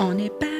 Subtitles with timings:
[0.00, 0.50] On est back.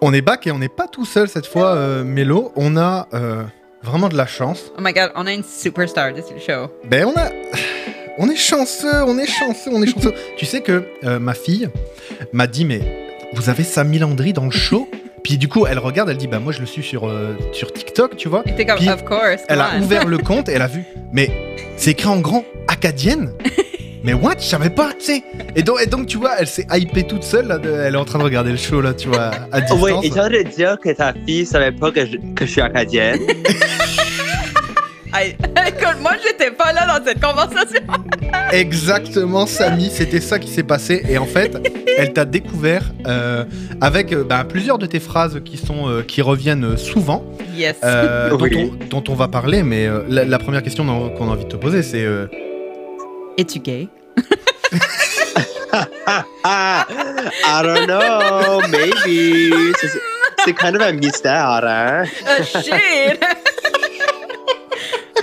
[0.00, 2.52] On est back et on n'est pas tout seul cette fois, euh, Mélo.
[2.56, 3.42] On a euh,
[3.82, 4.72] vraiment de la chance.
[4.78, 6.68] Oh my god, on a une superstar de ce show.
[6.84, 7.30] Ben on a...
[8.18, 10.12] On est chanceux, on est chanceux, on est chanceux.
[10.36, 11.70] tu sais que euh, ma fille
[12.34, 14.90] m'a dit, mais vous avez Samy Landry dans le show?
[15.24, 17.72] Puis du coup, elle regarde, elle dit, bah moi je le suis sur, euh, sur
[17.72, 18.42] TikTok, tu vois.
[18.42, 19.42] Puis, of course.
[19.48, 19.82] Elle a on.
[19.82, 20.84] ouvert le compte et elle a vu.
[21.12, 23.32] Mais c'est écrit en grand acadienne.
[24.02, 24.36] Mais what?
[24.38, 25.22] Je savais pas, tu sais.
[25.54, 27.46] Et donc, et donc, tu vois, elle s'est hypée toute seule.
[27.48, 29.80] Là, de- elle est en train de regarder le show, là, tu vois, à distance.
[29.82, 32.50] Oui, et j'ai envie de dire que ta fille savait pas que je, que je
[32.50, 33.18] suis acadienne.
[35.12, 35.36] Aïe.
[35.66, 37.80] Écoute, moi, j'étais pas là dans cette conversation.
[38.52, 41.02] Exactement, Samy, c'était ça qui s'est passé.
[41.08, 41.56] Et en fait,
[41.98, 43.44] elle t'a découvert euh,
[43.80, 47.24] avec euh, bah, plusieurs de tes phrases qui, sont, euh, qui reviennent souvent,
[47.56, 47.76] Yes.
[47.82, 48.70] euh, dont, Oui.
[48.72, 49.64] on, dont on va parler.
[49.64, 52.04] Mais euh, la, la première question qu'on qu'on a envie de te poser, c'est
[53.38, 53.88] euh, Es-tu gay?
[56.44, 59.72] I don't know, maybe.
[59.78, 60.00] C'est-
[60.44, 62.06] C'est kind of un mystère, hein?
[62.26, 63.22] Oh shit!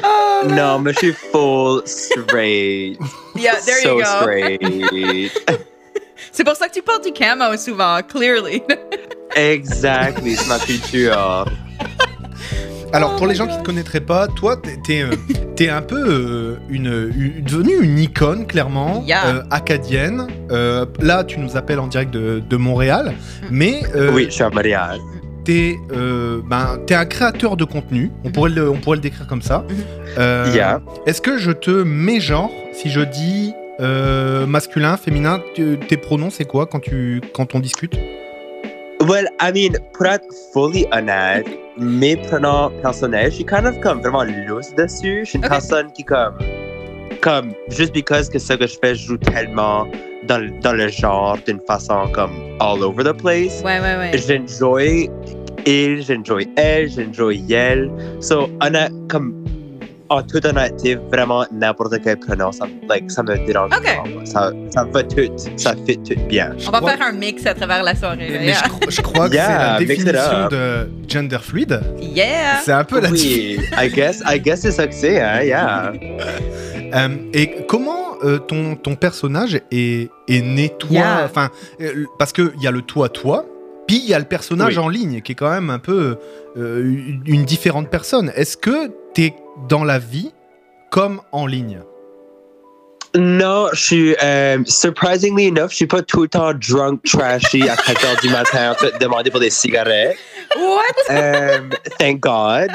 [0.03, 2.99] oh, Non, mais je suis full straight.
[3.35, 4.09] Yeah, there so you go.
[4.09, 4.61] So straight.
[6.31, 8.61] C'est pour ça que tu portes du camo souvent, clearly.
[9.35, 11.45] Exactly, c'est ma culture.
[12.93, 14.77] Alors, pour les gens qui ne te connaîtraient pas, toi, t'es-
[15.55, 19.27] t'es euh, un peu euh, une, une- devenue une icône, clairement, Yeah.
[19.27, 20.27] euh, acadienne.
[20.51, 23.13] Euh, là, tu nous appelles en direct de, de Montréal,
[23.51, 24.99] mais euh, Oui, je suis à Montréal.
[25.43, 28.11] t'es euh, ben, t'es un créateur de contenu.
[28.23, 29.65] On pourrait le, on pourrait le décrire comme ça.
[30.17, 30.81] Yeah.
[31.05, 36.29] Est-ce que je te mets genre si je dis euh, masculin, féminin, tu- tes pronoms
[36.31, 37.95] c'est quoi quand tu quand on discute?
[39.07, 44.01] Well, I mean, pour être fully honnête, mes pronoms personnels, je suis kind of comme
[44.01, 45.21] vraiment loose dessus.
[45.23, 45.51] Je suis une Ok.
[45.51, 46.37] personne qui comme,
[47.21, 49.87] comme, juste because que ce que je fais, je joue tellement
[50.27, 53.61] dans, dans le genre d'une façon comme all over the place.
[53.63, 54.11] Ouais, ouais, ouais.
[54.17, 55.09] J'enjoy
[55.65, 57.89] il, j'enjoy elle, j'enjoy elle.
[58.19, 59.33] So, honnête, comme,
[60.09, 63.83] en toute honnêteté, vraiment n'importe quel pronom, ça, me- like, ça me dérange Ok.
[63.83, 64.25] pas.
[64.25, 65.21] Ça, ça va tout,
[65.57, 66.55] ça fit tout bien.
[66.67, 68.17] On va faire un mix à travers la soirée.
[68.29, 68.39] Mais, là.
[68.39, 68.61] mais Yeah.
[68.63, 71.79] je, cro- je crois que Yeah, c'est la définition de gender fluid.
[71.99, 72.61] Yeah.
[72.63, 75.91] C'est un peu la Oui, I guess, I guess c'est ça que c'est, hein, yeah.
[76.93, 80.89] Euh, et comment euh, ton, ton personnage est, est né toi?
[80.91, 81.21] Yeah.
[81.25, 81.49] Enfin,
[81.81, 83.45] euh, parce qu'il y a le toi toi,
[83.87, 84.83] puis il y a le personnage Oui.
[84.83, 86.17] en ligne qui est quand même un peu
[86.57, 88.31] euh, une- une différente personne.
[88.35, 89.33] Est-ce que t'es
[89.67, 90.31] dans la vie
[90.91, 91.79] comme en ligne?
[93.15, 97.75] Non, je suis, euh, surprisingly enough, je suis pas tout le temps drunk, trashy à
[97.75, 100.17] 4 heures du matin en train de demander pour des cigarettes.
[100.55, 101.09] What?
[101.09, 102.69] Um, thank God.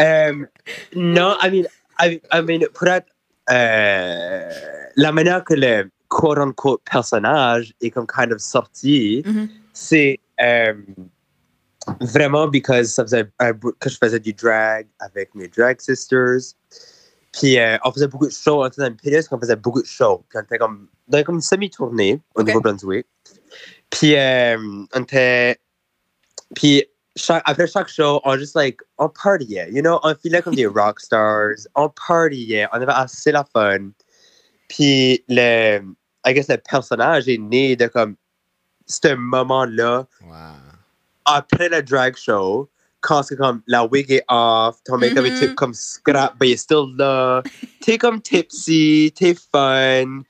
[0.00, 0.46] um,
[0.96, 1.66] non, I mean,
[2.00, 3.06] I, I mean, pour être,
[3.50, 4.50] euh,
[4.96, 9.48] la manière que le quote-unquote personnage est comme kind of sorti, Mhm.
[9.72, 10.72] c'est euh,
[12.00, 16.54] vraiment because ça faisait un bout que je faisais du drag avec mes drag sisters.
[17.32, 19.56] Puis euh, on faisait beaucoup de shows, on était dans une période où on faisait
[19.56, 20.24] beaucoup de shows.
[20.28, 22.48] Puis on était comme dans comme une semi-tournée au Ok.
[22.48, 23.06] Nouveau-Brunswick.
[23.90, 24.56] Puis euh,
[24.94, 25.58] on était.
[26.54, 26.84] Puis
[27.16, 30.66] chaque- après chaque show, on juste like, on partiait, you know, on filait comme des
[30.78, 33.90] rock stars, on partiait, on avait assez la fun.
[34.68, 35.80] Puis le,
[36.26, 38.16] I guess le personnage est né de comme
[38.86, 40.06] ce moment-là
[41.24, 42.68] après le drag show,
[43.00, 45.42] quand c'est comme la wig est off, ton make-up Mhm.
[45.42, 47.42] est comme scrap, mais il est still là.
[47.80, 50.22] T'es comme tipsy, t'es fun,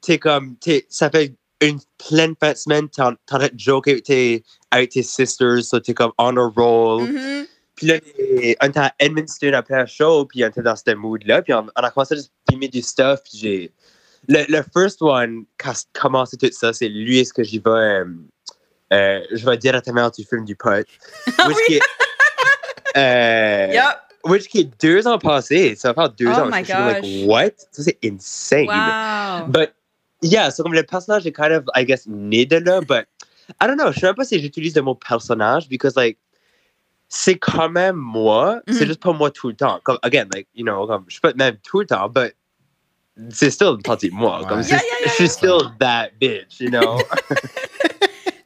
[0.00, 3.92] t'es comme, t'es, ça fait une pleine fin de semaine, t'es en train de joker
[3.92, 7.02] avec tes, avec tes sisters, so t'es comme on a roll.
[7.12, 7.46] Mhm.
[7.74, 7.98] Puis là,
[8.62, 11.66] on était à Edmundston après le show, puis on était dans ce mood-là, puis on,
[11.76, 13.72] on a commencé à juste filmer du stuff, puis j'ai...
[14.28, 17.70] Le, le first one, quand commencé tout ça, c'est lui, est-ce que j'y vais...
[17.70, 18.04] euh,
[18.92, 20.86] euh, je vais directement du film du pote.
[21.38, 21.62] Ah which oui.
[21.66, 21.80] qui est,
[22.96, 23.82] euh,
[24.24, 25.74] which qui est deux ans passés.
[25.76, 26.46] Ça va faire deux Oh ans.
[26.46, 27.50] my like, what?
[27.72, 28.66] Ça, c'est insane.
[28.68, 29.46] Wow.
[29.48, 29.72] But
[30.22, 33.06] yeah, so comme le personnage est kind of, I guess, né de là, but
[33.60, 36.18] I don't know, je sais même pas si j'utilise le mot personnage because like
[37.08, 38.86] c'est quand même moi, c'est Mhm.
[38.86, 39.80] juste pas moi tout le temps.
[39.84, 42.34] Comme, again, like, you know, comme, je suis pas même tout le temps, but
[43.30, 44.40] c'est still une partie de moi.
[44.40, 44.46] Ouais.
[44.46, 46.98] Comme, Yeah, c'est- je suis still that bitch, you know?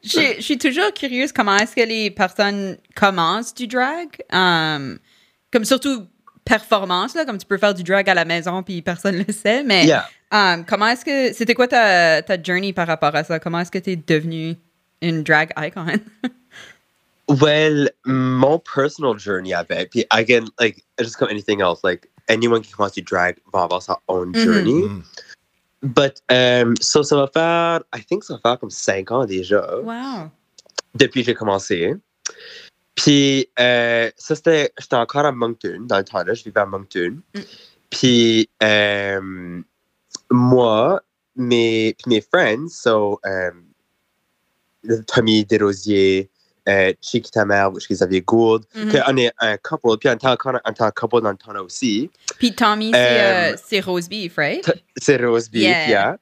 [0.07, 4.09] Je je suis toujours curieuse comment est-ce que les personnes commencent du drag.
[4.31, 4.99] Um,
[5.51, 6.05] comme surtout
[6.45, 9.63] performance, là, comme tu peux faire du drag à la maison puis personne le sait.
[9.63, 10.07] Mais yeah.
[10.31, 11.33] um, comment est-ce que.
[11.33, 13.39] C'était quoi ta, ta journey par rapport à ça?
[13.39, 14.55] Comment est-ce que tu es devenue
[15.01, 15.85] une drag icon?
[17.29, 22.71] Well, mon personal journey avec, puis again, like, just comme anything else, like, anyone qui
[22.71, 24.43] commence du drag va avoir sa own Mhm.
[24.45, 24.83] journey.
[24.83, 25.03] Mm.
[25.83, 29.77] But, um, so ça va faire, I think ça va faire comme 5 ans déjà.
[29.79, 30.31] Wow.
[30.95, 31.93] depuis que j'ai commencé.
[32.95, 34.73] Puis, euh, ça, c'était.
[34.79, 36.33] J'étais encore à Moncton dans le temps-là.
[36.33, 37.21] Je vivais à Moncton.
[37.35, 37.39] Mm.
[37.91, 39.61] Puis, euh,
[40.31, 41.03] moi,
[41.35, 43.21] mes, mes friends, so,
[45.07, 46.29] Tommy Desrosiers,
[46.67, 48.91] euh, Chiquita Mère, Xavier Gould, Mhm.
[48.91, 51.63] que on est un couple, puis on était encore était un couple dans le temps-là
[51.63, 52.09] aussi.
[52.37, 54.69] Puis Tommy, c'est Euh, euh, c'est roast beef, right?
[54.97, 55.87] C'est Rose Beef, Yeah.
[55.89, 56.17] yeah.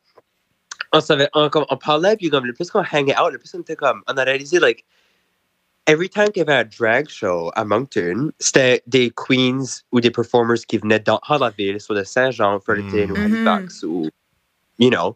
[0.93, 3.53] On, savait, on, comme, on parlait, puis comme, le plus qu'on hangait out, le plus
[3.55, 4.85] on était comme, on a réalisé, like,
[5.87, 10.09] every time qu'il y avait un drag show à Moncton, c'était des queens ou des
[10.11, 13.25] performers qui venaient dans la ville, soit de Saint-Jean, Fredericton ou Mhm.
[13.47, 14.09] Halifax, ou,
[14.79, 15.15] you know.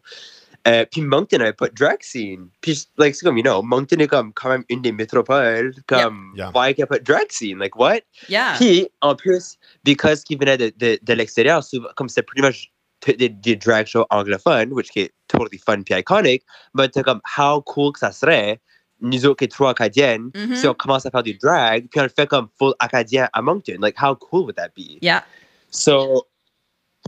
[0.68, 2.48] Euh, puis Moncton n'avait pas de drag scene.
[2.60, 6.32] Puis, like, c'est comme, you know, Moncton est comme, quand même une des métropoles, comme,
[6.36, 6.50] Yeah.
[6.54, 7.58] why qu'il n'y a pas de drag scene?
[7.58, 8.00] Like, what?
[8.28, 8.54] Yeah.
[8.58, 12.70] Puis, en plus, because qui venait de, de, de l'extérieur, souvent, comme c'est pretty much
[13.00, 16.42] t- des, des drag shows anglophones, which est totally fun puis iconic,
[16.74, 18.60] mais c'est comme, how cool que ça serait,
[19.00, 20.56] nous autres qui sommes trop acadiennes, Mhm.
[20.56, 23.40] si on commence à faire du drag, puis on le fait comme full acadien à
[23.40, 23.78] Moncton.
[23.80, 24.98] Like, how cool would that be?
[25.00, 25.24] Yeah.
[25.70, 26.26] So,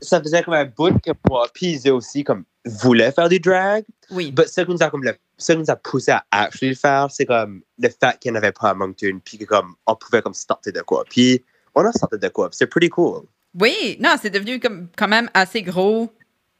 [0.00, 3.84] ça faisait comme un bout que moi, puis ils aussi, comme, voulaient faire du drag,
[4.10, 4.32] Oui.
[4.36, 6.76] mais ce qui nous a comme le, ce qui nous a poussé à actually le
[6.76, 9.74] faire, c'est comme le fait qu'il n'y en avait pas à Moncton, puis que comme
[9.86, 11.04] on pouvait comme starter de quoi.
[11.08, 11.42] Puis
[11.74, 12.48] on a sorti de quoi.
[12.52, 13.22] C'est pretty cool.
[13.58, 13.96] Oui.
[14.00, 16.10] Non, c'est devenu comme, quand même assez gros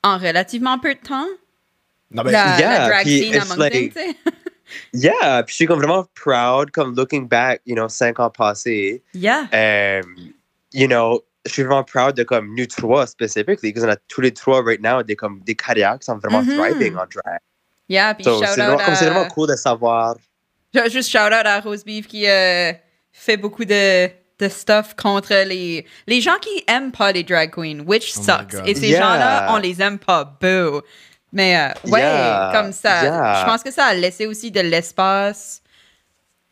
[0.02, 1.26] en relativement peu de temps.
[2.10, 4.16] Non, mais la, yeah, la drag puis scene à Moncton, like- tu sais.
[4.94, 9.02] Yeah, puis je suis comme vraiment proud, comme looking back, you know, cinq ans passés,
[9.12, 9.42] Yeah.
[9.52, 10.32] um,
[10.72, 14.20] you know, je suis vraiment proud de comme nous trois specifically, parce qu'on a tous
[14.20, 16.56] les trois right now des comme des carrières qui sont vraiment Mhm.
[16.56, 17.38] thriving en drag.
[17.88, 18.14] Yeah.
[18.14, 19.10] Puis So, shout c'est out vraiment, comme c'est à...
[19.10, 20.16] vraiment cool de savoir.
[20.74, 22.72] Ju- Juste shout out à Rose Beef qui euh,
[23.12, 24.06] fait beaucoup de,
[24.38, 28.54] de stuff contre les, les gens qui aiment pas les drag queens, which Oh sucks.
[28.66, 29.00] Et ces Yeah.
[29.02, 30.24] gens-là, on les aime pas.
[30.40, 30.80] Boo.
[31.32, 32.50] Mais euh, ouais, Yeah.
[32.54, 33.02] comme ça.
[33.02, 33.40] Yeah.
[33.40, 35.61] Je pense que ça a laissé aussi de l'espace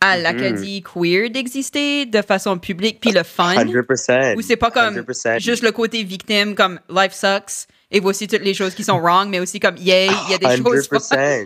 [0.03, 0.23] à Mhm.
[0.23, 3.55] l'Acadie queer d'exister de façon publique, puis le fun.
[3.55, 4.35] 100%.
[4.37, 5.39] Ou c'est pas comme 100%.
[5.39, 9.29] juste le côté victime, comme life sucks, et voici toutes les choses qui sont wrong,
[9.29, 10.89] mais aussi comme yay, il y a des choses.
[10.89, 11.45] 100%.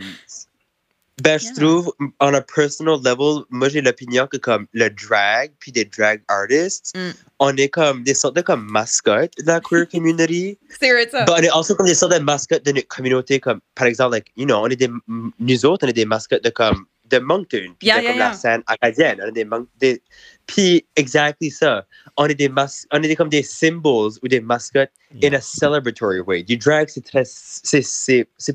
[1.23, 1.55] Ben, je Yeah.
[1.55, 6.21] trouve, on a personal level, moi j'ai l'opinion que comme le drag, puis des drag
[6.27, 7.11] artists, Mm.
[7.39, 10.59] on est comme des sortes de comme mascottes de la queer community.
[10.81, 14.15] But on est aussi comme des sortes de mascottes de notre communauté, comme par exemple,
[14.17, 14.91] like, you know, on est des,
[15.39, 18.19] nous autres, on est des mascottes de comme de Moncton, puis Yeah, de yeah, comme
[18.19, 18.29] yeah.
[18.31, 19.47] la scène acadienne, on est des,
[19.81, 20.03] des
[20.47, 21.85] puis exactly ça,
[22.17, 24.91] on est des mas on est des, comme des symboles ou des mascottes
[25.23, 26.43] in a celebratory way.
[26.43, 27.25] Du drag, c'est très,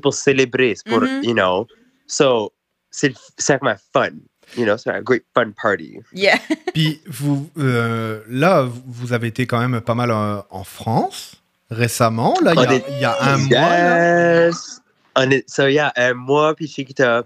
[0.02, 1.22] pour célébrer, c'est pour, Mhm.
[1.24, 1.66] you know,
[2.06, 2.52] so,
[2.90, 3.14] c'est,
[3.62, 4.10] un fun,
[4.56, 5.98] you know, c'est un great fun party.
[6.12, 6.38] Yeah.
[6.74, 11.36] Puis vous, euh, là, vous- avez été quand même pas mal euh, en France
[11.70, 12.34] récemment.
[12.42, 13.48] Là, il y a- est- il y, a un mois.
[13.60, 14.46] là.
[14.46, 14.80] Yes!
[15.16, 17.24] On est, so, yeah, euh, moi puis Chiquita,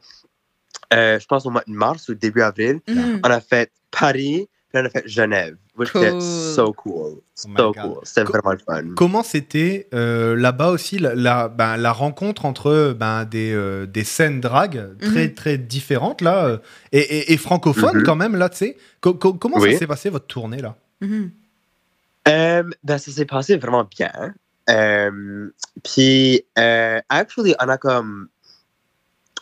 [0.92, 3.20] euh, je pense au mois de mars ou début avril, Mhm.
[3.24, 6.02] on a fait Paris, puis on a fait Genève, which Cool.
[6.04, 7.14] était so cool.
[7.16, 7.96] Oh So cool.
[8.04, 8.94] C'était vraiment le fun.
[8.96, 14.04] Comment c'était euh, là-bas aussi la, la, ben, la rencontre entre ben, des, euh, des
[14.04, 15.34] scènes drag très Mhm.
[15.34, 16.60] très différentes là
[16.92, 18.02] et, et, et francophones Mhm.
[18.04, 19.72] quand même là tu sais Co- co- comment Oui.
[19.72, 20.76] ça s'est passé votre tournée là?
[21.00, 21.30] Mhm.
[22.28, 24.12] Euh, ben, ça s'est passé vraiment bien.
[24.70, 25.50] Euh,
[25.82, 28.28] puis, euh, actually, on a comme.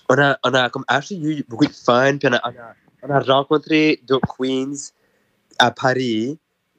[0.08, 2.18] On a, on a comme actually eu beaucoup de fun.
[2.18, 4.74] Puis on a, on a, on a rencontré d'autres queens
[5.58, 6.38] à Paris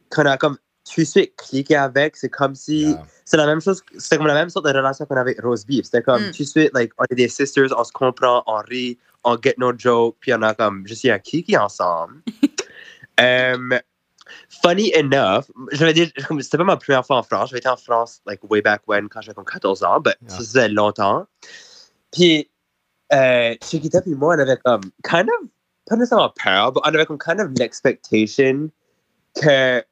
[0.09, 0.57] qu'on a comme
[0.93, 2.15] tout de suite cliqué avec.
[2.17, 2.89] C'est comme si.
[2.89, 3.05] Yeah.
[3.25, 3.81] C'est la même chose.
[3.97, 5.85] C'était comme la même sorte de relation qu'on avait avec Rose Beef.
[5.85, 6.31] C'était comme Mm.
[6.31, 9.55] tout de suite, like, on est des sisters, on se comprend, on rit, on get
[9.57, 10.17] no joke.
[10.19, 12.21] Puis on a comme juste eu un kiki ensemble.
[13.21, 13.71] Um,
[14.49, 17.49] funny enough, j'avais comme- c'était pas ma première fois en France.
[17.49, 20.29] J'avais été en France, like, way back when, quand j'avais comme 14 ans, but Yeah.
[20.31, 21.27] ça faisait longtemps.
[22.11, 22.49] Puis,
[23.13, 25.47] euh, Chiquita puis moi, on avait comme, kind of,
[25.87, 28.69] pas nécessairement peur, mais on avait comme kind of l'expectation
[29.41, 29.83] que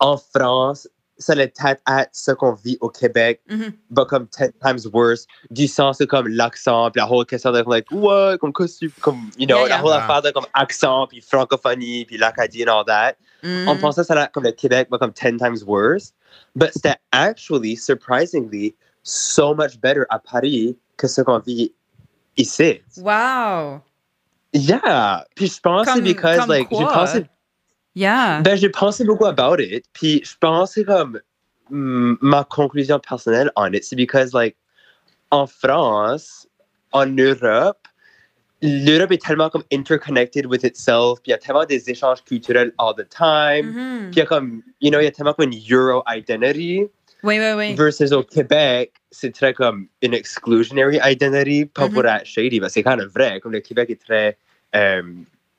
[0.00, 3.72] en France, ça allait peut-être être ce qu'on vit au Québec, Mhm.
[3.90, 7.62] but comme 10 times worse, du sens de comme l'accent, puis la whole question de
[7.68, 9.76] like, what, comme costume, comme, you know, Yeah, yeah.
[9.76, 10.02] la whole Ah.
[10.04, 13.14] affaire de comme accent, puis francophonie, puis l'acadie and all that.
[13.44, 13.68] Mhm.
[13.68, 16.12] On pensait que ça allait être comme le Québec, mais comme 10 times worse.
[16.56, 21.72] But c'était actually, surprisingly, so much better à Paris que ce qu'on vit
[22.36, 22.80] ici.
[22.98, 23.80] Wow.
[24.52, 25.24] Yeah.
[25.34, 27.26] Puis je pense Comme- because, comme like, pensé,
[27.94, 28.40] Yeah.
[28.42, 29.84] ben, j'ai pensé beaucoup about it.
[29.92, 31.20] Puis je pense que comme
[31.70, 34.56] mm, ma conclusion personnelle on it, c'est because, like,
[35.30, 36.46] en France,
[36.92, 37.78] en Europe,
[38.62, 42.72] l'Europe est tellement comme interconnected with itself, puis il y a tellement des échanges culturels
[42.78, 43.72] all the time.
[43.72, 44.10] Mhm.
[44.10, 46.86] Puis il y a comme, you know, il y a tellement comme une Euro identity.
[47.22, 47.74] Oui, oui, oui.
[47.74, 51.92] Versus au Québec, c'est très comme une exclusionary identity, pas Mhm.
[51.94, 53.40] pour être shady, mais c'est quand même vrai.
[53.40, 54.36] Comme le Québec est très.
[54.74, 55.02] Euh,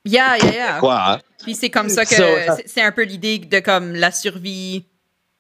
[0.06, 0.80] Yeah, yeah, yeah.
[0.80, 1.20] quoi?
[1.42, 2.24] Puis c'est comme ça que So,
[2.66, 4.84] c'est- un peu l'idée de comme la survie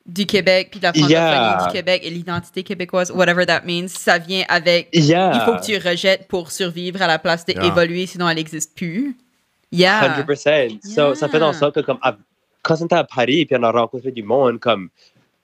[0.05, 1.65] du Québec puis de la francophonie Yeah.
[1.67, 5.31] du Québec et l'identité québécoise, whatever that means, ça vient avec Yeah.
[5.35, 7.61] il faut que tu rejettes pour survivre à la place Yeah.
[7.61, 9.17] d'évoluer, sinon elle n'existe plus.
[9.71, 10.01] Yeah.
[10.25, 10.79] 100%.
[10.83, 12.15] So, Ça fait en sorte que, comme, à-
[12.61, 14.89] quand on était à Paris, puis on a rencontré du monde, comme,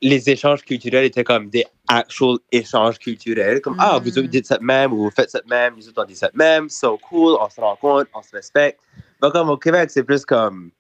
[0.02, 3.60] les échanges culturels étaient comme des actual échanges culturels.
[3.62, 4.28] Comme, ah, vous Mm.
[4.28, 6.98] dites cette même, ou vous faites cette même, nous autres on dit cette même, so
[6.98, 8.80] cool, on se rencontre, on se respecte.
[9.22, 10.72] Mais comme au Québec, c'est plus comme,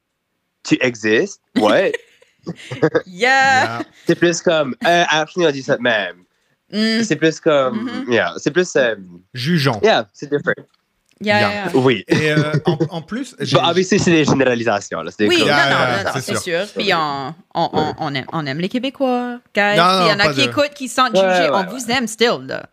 [0.63, 1.91] tu existes, ouais.
[3.05, 3.05] Yeah.
[3.05, 3.81] Yeah.
[4.07, 6.23] c'est plus comme, euh, actually, on dit cette même.
[6.71, 7.03] Mm.
[7.03, 8.13] C'est plus comme, Mhm.
[8.13, 8.95] yeah, c'est plus, euh,
[9.33, 9.79] Jugeant.
[9.83, 10.53] yeah, c'est different.
[11.21, 11.51] Yeah, Yeah.
[11.65, 11.71] yeah.
[11.75, 12.05] Oui.
[12.07, 15.01] Et euh, en, en plus, But obviously, c'est des généralisations.
[15.01, 15.11] Là.
[15.19, 16.41] Oui, non, Yeah, non, yeah, non, non, c'est sûr.
[16.41, 16.65] sûr.
[16.75, 19.75] Puis on, on, on, on aime, on aime les Québécois, guys.
[19.77, 21.49] Non, Puis Il y en a qui de- écoutent, qui se sentent Ouais, jugés.
[21.49, 21.65] ouais, on ouais.
[21.67, 22.65] vous aime still, là.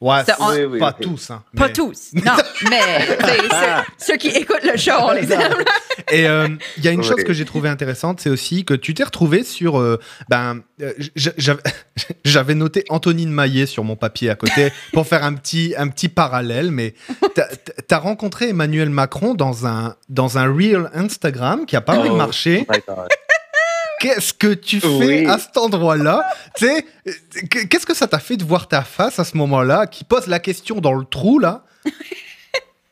[0.00, 1.30] Ouais, Ça, on- Oui, oui, pas tous.
[1.30, 2.32] hein, Pas tous, non,
[2.70, 5.54] mais ceux, ceux qui écoutent le show, on les aime.
[6.10, 8.92] Et euh, il y a une chose que j'ai trouvé intéressante, c'est aussi que tu
[8.94, 9.78] t'es retrouvé sur.
[9.78, 9.98] euh,
[10.28, 11.62] ben, euh, j'avais
[12.24, 16.08] j'avais noté Antonine Maillet sur mon papier à côté pour faire un petit, un petit
[16.08, 16.94] parallèle, mais
[17.34, 22.08] tu as rencontré Emmanuel Macron dans un, dans un reel Instagram qui a pas mal
[22.10, 22.16] Oh.
[22.16, 22.66] marché.
[24.00, 25.26] Qu'est-ce que tu fais Oui.
[25.26, 26.22] à cet endroit-là?
[26.56, 26.82] Tu sais,
[27.48, 30.26] que- qu'est-ce que ça t'a fait de voir ta face à ce moment-là, qui pose
[30.26, 31.62] la question dans le trou là?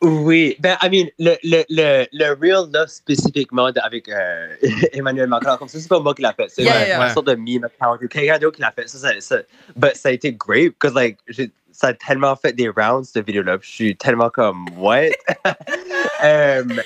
[0.04, 4.48] Oui, ben, I mean, le, le, le, le real là, spécifiquement de- avec euh,
[4.92, 6.46] Emmanuel Macron, comme ça, c'est pas moi qui l'a fait.
[6.48, 7.10] C'est Yeah, une yeah.
[7.14, 8.88] sorte de meme account ou quelqu'un d'autre qui l'a fait.
[8.88, 9.36] Ça, ça, ça,
[9.76, 13.24] but ça a été great, because, like, j'ai- ça a tellement fait des rounds, cette
[13.24, 13.58] vidéo-là.
[13.60, 15.04] Je suis tellement comme, what?
[16.22, 16.80] um,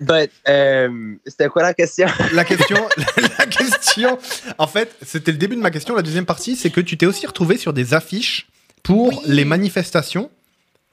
[0.00, 2.06] but, um, c'était quoi la question?
[2.32, 2.76] La question,
[3.38, 4.18] la question,
[4.58, 5.94] en fait, c'était le début de ma question.
[5.94, 8.48] La deuxième partie, c'est que tu t'es aussi retrouvé sur des affiches
[8.82, 9.16] pour Oui.
[9.26, 10.30] les manifestations.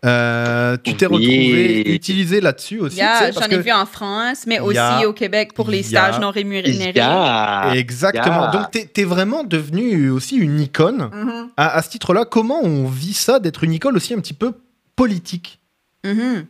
[0.06, 1.13] Euh, tu t'es Oui.
[1.15, 2.98] retrouvé utilisé là-dessus aussi.
[2.98, 5.08] tu Yeah, J'en ai vu en France, mais aussi Yeah.
[5.08, 6.03] au Québec pour les Yeah.
[6.12, 6.91] stages non rémunérés.
[6.96, 7.72] Yeah.
[7.74, 8.44] Exactement.
[8.44, 8.51] Yeah.
[8.51, 11.10] Donc, t'es es vraiment devenu aussi une icône.
[11.12, 14.36] Mhm, À, à ce titre-là, comment on vit ça d'être une icône aussi un petit
[14.36, 14.51] peu
[14.96, 15.60] politique?
[16.06, 16.46] Mhm.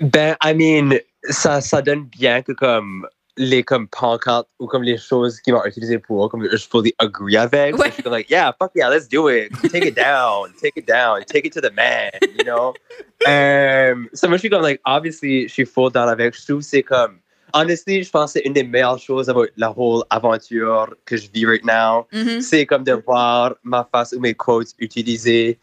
[0.00, 0.98] Ben, I mean,
[1.30, 3.06] ça, ça donne bien que comme
[3.38, 7.36] les comme pancartes ou comme les choses qu'ils vont utiliser pour, comme je fully agree
[7.36, 7.74] avec.
[7.74, 7.88] So Ouais.
[7.88, 9.50] je suis comme like, yeah, fuck yeah, let's do it.
[9.70, 12.72] Take it down, take it down, take it to the man, you know?
[13.26, 16.34] um, so moi, je suis comme like, obviously, je suis full down avec.
[16.34, 17.18] Je trouve c'est comme,
[17.52, 21.28] honestly, je pense que c'est une des meilleures choses about la whole aventure que je
[21.30, 22.40] vis right now Mhm.
[22.40, 25.58] c'est comme de voir ma face ou mes quotes utilisées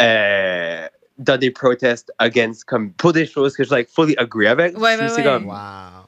[0.00, 0.86] euh,
[1.18, 4.76] dans des protestes against, comme pour des choses que je like fully agree avec.
[4.78, 5.24] Ouais, ouais, c'est ouais.
[5.24, 6.06] comme Waouh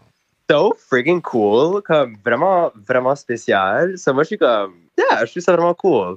[0.51, 3.97] so friggin' cool, comme vraiment, vraiment spécial.
[3.97, 6.17] So moi, je suis comme, yeah, je trouve ça vraiment cool.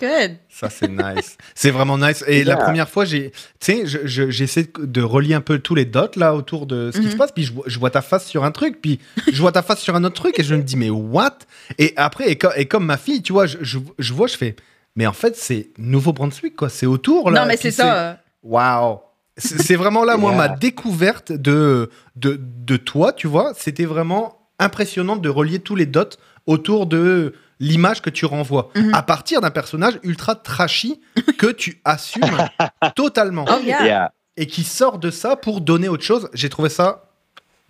[0.00, 0.36] Good.
[0.50, 1.38] Ça, c'est nice.
[1.54, 2.22] c'est vraiment nice.
[2.26, 5.74] Et la première fois, j'ai, tu sais, je- je- j'essaie de relier un peu tous
[5.74, 7.32] les dots là autour de ce qui se passe.
[7.32, 8.98] Puis je, vois- je vois ta face sur un truc, puis
[9.32, 11.38] je vois ta face sur un autre truc, et je me dis, mais what?
[11.78, 14.36] Et après, et, co- et comme ma fille, tu vois, je, je, je vois, je
[14.36, 14.54] fais,
[14.96, 16.68] mais en fait, c'est Nouveau-Brunswick, quoi.
[16.68, 17.40] C'est autour là.
[17.40, 18.18] Non, mais c'est ça.
[18.42, 19.00] Waouh
[19.36, 20.38] C'est vraiment là, moi, Yeah.
[20.38, 23.52] ma découverte de, de, de toi, tu vois.
[23.56, 26.04] C'était vraiment impressionnant de relier tous les dots
[26.46, 28.70] autour de l'image que tu renvoies.
[28.74, 28.94] Mhm.
[28.94, 31.00] À partir d'un personnage ultra trashy
[31.38, 32.48] que tu assumes
[32.94, 33.46] totalement.
[33.48, 33.84] Oh, yeah.
[33.84, 34.12] Yeah.
[34.36, 36.28] Et qui sort de ça pour donner autre chose.
[36.34, 37.04] J'ai trouvé ça...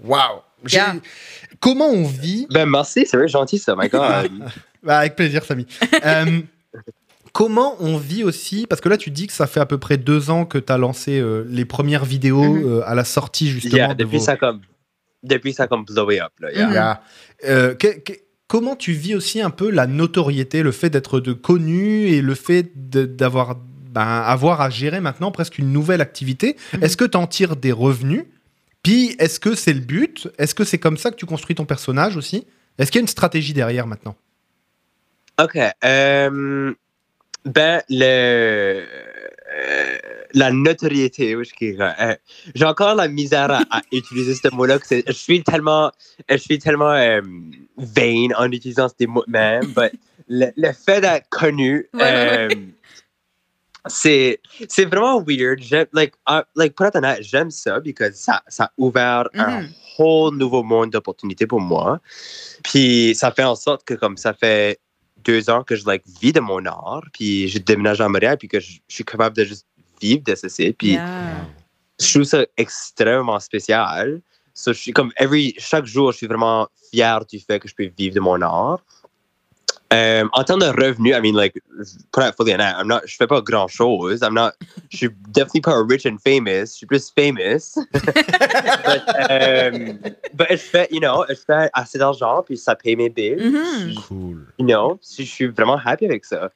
[0.02, 0.40] Waouh
[0.70, 0.94] Yeah.
[1.60, 4.30] Comment on vit Ben merci, c'est vrai gentil ça, my God.
[4.82, 5.66] Bah, avec plaisir, Samy.
[6.02, 6.40] Euh,
[7.34, 9.98] comment on vit aussi, parce que là tu dis que ça fait à peu près
[9.98, 12.64] deux ans que tu as lancé euh, les premières vidéos Mhm.
[12.64, 14.24] euh, à la sortie justement yeah, de depuis vos...
[14.24, 14.60] ça comme,
[15.22, 16.50] depuis ça comme blowé up là.
[16.52, 16.66] Yeah.
[16.68, 16.72] Mhm.
[16.72, 17.02] Yeah.
[17.46, 21.32] Euh, que- que- comment tu vis aussi un peu la notoriété, le fait d'être de
[21.34, 23.56] connu et le fait d'avoir
[23.90, 26.56] ben, avoir à gérer maintenant presque une nouvelle activité?
[26.72, 26.84] Mhm.
[26.84, 28.24] Est-ce que tu en tires des revenus?
[28.84, 30.28] Puis est-ce que c'est le but?
[30.38, 32.46] Est-ce que c'est comme ça que tu construis ton personnage aussi?
[32.78, 34.14] Est-ce qu'il y a une stratégie derrière maintenant?
[35.42, 35.58] OK.
[35.84, 36.72] euh,
[37.44, 38.84] ben, le,
[39.56, 39.98] euh,
[40.32, 42.14] la notoriété, oui, euh,
[42.54, 44.78] j'ai encore la misère à, à utiliser ce mot-là.
[44.90, 45.92] Je suis tellement,
[46.28, 47.20] je suis tellement euh,
[47.76, 49.66] vain en utilisant ces mots même.
[49.74, 49.92] but
[50.28, 52.58] le, le fait d'être connu, Ouais, ouais,
[53.86, 55.60] c'est, c'est vraiment weird.
[55.92, 59.62] Like, uh, like, pour être honnête, j'aime ça parce que ça, ça a ouvert un
[59.62, 59.68] Mhm.
[59.98, 62.00] whole nouveau monde d'opportunités pour moi.
[62.62, 64.80] Puis ça fait en sorte que comme ça fait
[65.24, 68.48] deux ans que je like, vis de mon art, puis je déménage à Montréal, puis
[68.48, 69.66] que je, je suis capable de juste
[70.00, 70.72] vivre de ceci.
[70.72, 71.46] Puis Yeah.
[72.00, 74.20] je trouve ça extrêmement spécial.
[74.54, 77.74] So, je suis comme every, chaque jour, je suis vraiment fier du fait que je
[77.74, 78.80] peux vivre de mon art.
[79.94, 81.54] Euh, en termes de revenus, I mean, like,
[82.10, 84.20] pour être fully honnête, I'm not, je fais pas grand chose.
[84.22, 84.52] I'm not,
[84.90, 86.72] je suis definitely pas rich and famous.
[86.72, 87.78] Je suis plus famous.
[87.92, 89.98] but, um,
[90.34, 93.36] but je fais, you know, je fais assez d'argent puis ça paye mes billes.
[93.36, 93.94] Mhm.
[94.08, 94.46] Cool.
[94.58, 96.50] You know, je suis vraiment happy avec ça.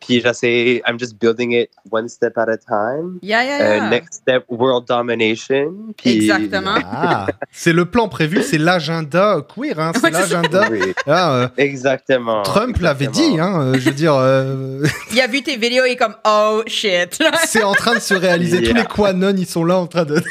[0.00, 3.18] Puis j'essaie, I'm just building it one step at a time?
[3.22, 3.90] Yeah, yeah, Euh, yeah.
[3.90, 5.92] next step, world domination.
[5.96, 6.76] Puis, Exactement.
[6.90, 10.68] Ah, c'est le plan prévu, c'est l'agenda queer, hein, c'est l'agenda.
[10.70, 12.42] Oui, Ah, euh, exactement.
[12.42, 15.90] Trump l'avait dit, hein, euh, je veux dire, euh, Il a vu tes vidéos et
[15.92, 17.22] est comme, oh shit.
[17.46, 18.58] c'est en train de se réaliser.
[18.62, 18.78] Tous Yeah.
[18.80, 20.22] les quanons, ils sont là en train de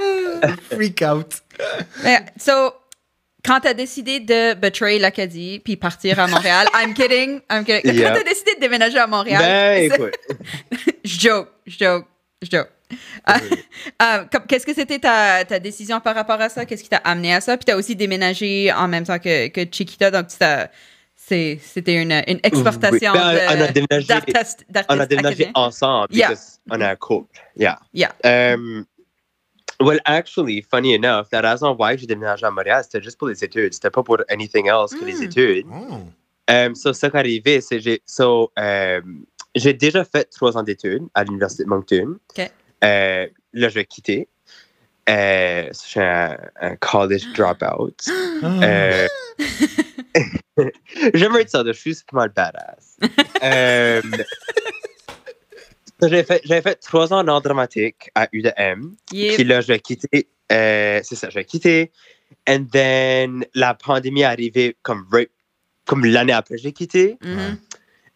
[0.70, 1.42] freak out.
[2.02, 2.72] Mais, so,
[3.46, 7.94] quand t'as décidé de betray l'Acadie puis partir à Montréal, I'm kidding, I'm kidding.
[7.94, 8.10] Yeah.
[8.10, 10.14] Quand t'as décidé de déménager à Montréal, Ben, écoute.
[11.04, 12.06] je joke, je joke,
[12.42, 12.68] je joke.
[14.30, 16.64] Comme- Qu'est-ce que c'était ta, ta décision par rapport à ça?
[16.64, 17.56] Qu'est-ce qui t'a amené à ça?
[17.56, 23.12] Puis t'as aussi déménagé en même temps que, que Chiquita, donc c'était une, une exportation
[23.12, 23.18] Oui.
[23.20, 26.28] Ben, on a de- déménagé- d'artistes on a déménagé ensemble Yeah.
[26.28, 27.38] because on a un couple.
[27.56, 27.78] Yeah.
[27.92, 28.12] Yeah.
[28.54, 28.84] Um,
[29.80, 33.42] well, actually, funny enough, la raison why j'ai déménagé à Montréal, c'était juste pour les
[33.44, 33.74] études.
[33.74, 35.22] C'était pas pour anything else que les Mm.
[35.22, 35.66] études.
[36.48, 41.02] Um, so, ce qui est arrivé, c'est so, um, j'ai déjà fait trois ans d'études
[41.14, 42.18] à l'Université de Moncton.
[42.84, 44.28] Euh, là, je vais quitter.
[45.08, 47.94] Euh, je suis un, un college dropout.
[48.42, 48.60] Ah.
[48.64, 49.08] Euh,
[51.14, 52.96] J'aimerais dire ça, je suis pas mal badass.
[53.42, 54.02] euh,
[56.02, 58.94] j'ai fait, j'ai fait trois ans en dramatique à UDM.
[59.12, 59.34] Yep.
[59.34, 60.28] Puis là, je vais quitter.
[60.52, 61.90] euh, c'est ça, je vais quitter.
[62.48, 65.30] And then, la pandémie est arrivée comme, right-
[65.86, 67.16] comme l'année après j'ai quitté.
[67.22, 67.58] Mhm.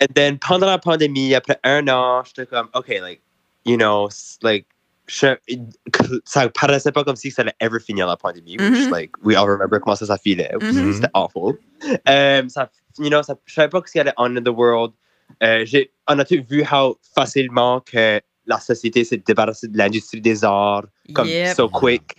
[0.03, 3.21] And then, pendant la pandémie, après un an, j'étais comme, OK, like,
[3.67, 4.09] you know,
[4.43, 4.67] like,
[5.07, 5.37] je-
[6.25, 8.57] ça paraissait pas comme si ça allait ever finir la pandémie.
[8.59, 8.91] which, Mhm.
[8.93, 10.51] like, we all remember comment ça, ça filait.
[10.61, 10.93] Mhm.
[10.95, 11.59] C'était awful.
[12.09, 14.49] Euh, ça, you know, ça, je savais pas ce qu'il y allait on in the
[14.55, 14.93] world.
[15.43, 20.45] Euh, j'ai- on a vu how facilement que la société s'est débarrassée de l'industrie des
[20.45, 21.57] arts, comme Yep.
[21.57, 22.17] so quick?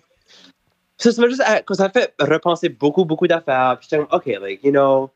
[0.97, 3.77] Ça, ça m'a juste, euh, ça fait repenser beaucoup, beaucoup d'affaires.
[3.79, 5.09] Puis j'étais comme, OK, like, you know,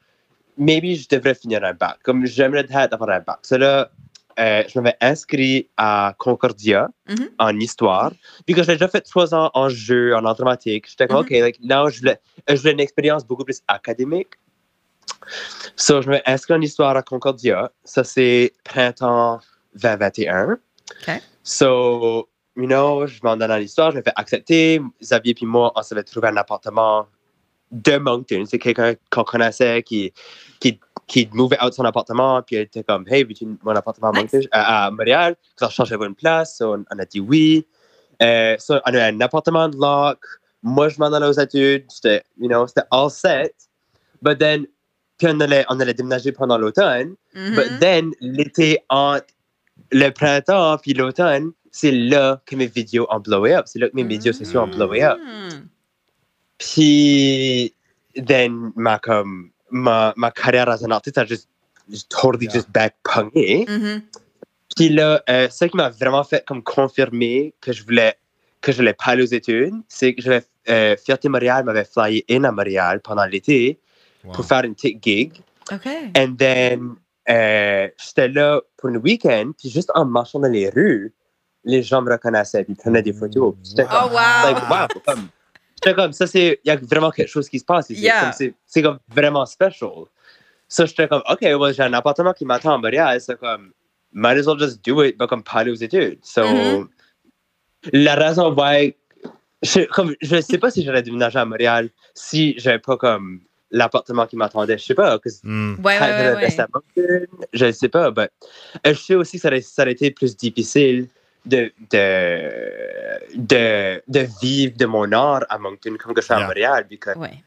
[0.57, 1.99] maybe je devrais finir un bac.
[2.03, 3.39] Comme j'aimerais avoir un bac.
[3.43, 3.91] So là,
[4.39, 7.29] euh, je m'avais inscrit à Concordia Mhm.
[7.39, 8.11] en histoire.
[8.45, 10.89] Puis que j'ai déjà fait trois ans en jeu, en art dramatique.
[10.89, 11.21] J'étais comme, Mhm.
[11.23, 14.29] OK, like, now, je voulais, je voulais une expérience beaucoup plus académique.
[15.75, 17.71] So, je me inscrit en histoire à Concordia?
[17.83, 19.39] Ça, c'est printemps
[19.75, 20.53] 2021.
[20.53, 21.21] OK.
[21.43, 24.81] So, you know, je m'en donne à l'histoire, je me fais accepter.
[25.01, 27.07] Xavier puis moi, on s'avait trouvé un appartement
[27.71, 28.43] de Moncton.
[28.45, 30.13] C'est quelqu'un qu'on connaissait qui,
[30.59, 32.41] qui, qui movait out de son appartement.
[32.41, 34.33] Puis elle était comme, hey, veux-tu mon appartement à, Nice.
[34.33, 35.35] Moncton, à, à Montréal?
[35.57, 36.57] Ça cherchait une place.
[36.57, 37.65] So, on, on a dit oui.
[38.21, 40.19] Euh, so, on a un appartement de lock.
[40.63, 41.85] Moi, je m'en allais aux études.
[41.89, 43.53] C'était, you know, c'était all set.
[44.21, 44.65] But then,
[45.17, 47.15] puis on allait, on allait déménager pendant l'automne.
[47.33, 47.55] Mhm.
[47.55, 49.27] But then, l'été entre
[49.91, 53.65] le printemps puis l'automne, c'est là que mes vidéos ont blowé up.
[53.67, 55.17] C'est là que mes médias sociaux ont blowé up.
[55.19, 55.67] Mhm.
[56.57, 57.73] Puis,
[58.25, 61.49] then, ma, comme, ma, ma carrière as un artiste a juste,
[61.89, 62.53] just totally Yeah.
[62.53, 62.69] just.
[62.73, 64.01] Mhm.
[64.75, 68.15] Puis là, euh, ce qui m'a vraiment fait comme confirmer que je voulais
[68.61, 72.25] que je voulais pas aller aux études, c'est que j'avais euh, Fierté Montréal m'avait flyé
[72.31, 73.79] in à Montréal pendant l'été
[74.25, 74.33] Wow.
[74.33, 75.33] pour faire une petite gig.
[75.71, 75.87] OK.
[76.17, 76.95] And then,
[77.29, 81.13] euh, j'étais là pour le week-end, puis juste en marchant dans les rues,
[81.63, 83.55] les gens me reconnaissaient, puis ils prenaient des photos.
[83.63, 83.89] J'étais Wow.
[83.91, 84.43] Oh, comme, wow.
[84.45, 85.27] like, wow, comme,
[85.75, 88.01] j'étais comme, ça, c'est, il y a vraiment quelque chose qui se passe ici.
[88.03, 88.21] Yeah.
[88.21, 90.05] Comme c'est, c'est comme vraiment special.
[90.67, 93.71] So, j'étais comme, OK, well, j'ai un appartement qui m'attend à Montréal, c'est comme,
[94.13, 96.19] might as well just do it, mais comme pas aller aux études.
[96.23, 96.87] So, Mhm.
[97.93, 98.95] la raison why,
[99.63, 103.41] je, comme, je sais pas si j'aurais déménagé à Montréal si j'avais pas comme
[103.77, 104.77] l'appartement qui m'attendait.
[104.77, 105.75] Je sais pas, Hmm.
[105.83, 107.27] Ouais, ouais, ouais, ouais.
[107.53, 108.29] Je ne sais pas, mais
[108.85, 111.07] je sais aussi que ça aurait, ça aurait été plus difficile
[111.45, 116.37] de, de, de, de vivre de mon art à Moncton comme que je suis à
[116.39, 116.47] Yeah.
[116.47, 116.85] Montréal.
[116.89, 117.43] Because Ouais.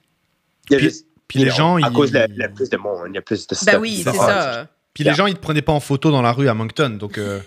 [0.71, 1.93] il y a Puis- juste, Puis les gens, à ils...
[1.93, 3.67] cause de la- plus de monde, il y a plus de stuff.
[3.73, 4.67] Ben oui, c'est ça.
[4.95, 7.19] Puis les gens, ils te prenaient pas en photo dans la rue à Moncton, donc.
[7.19, 7.41] euh,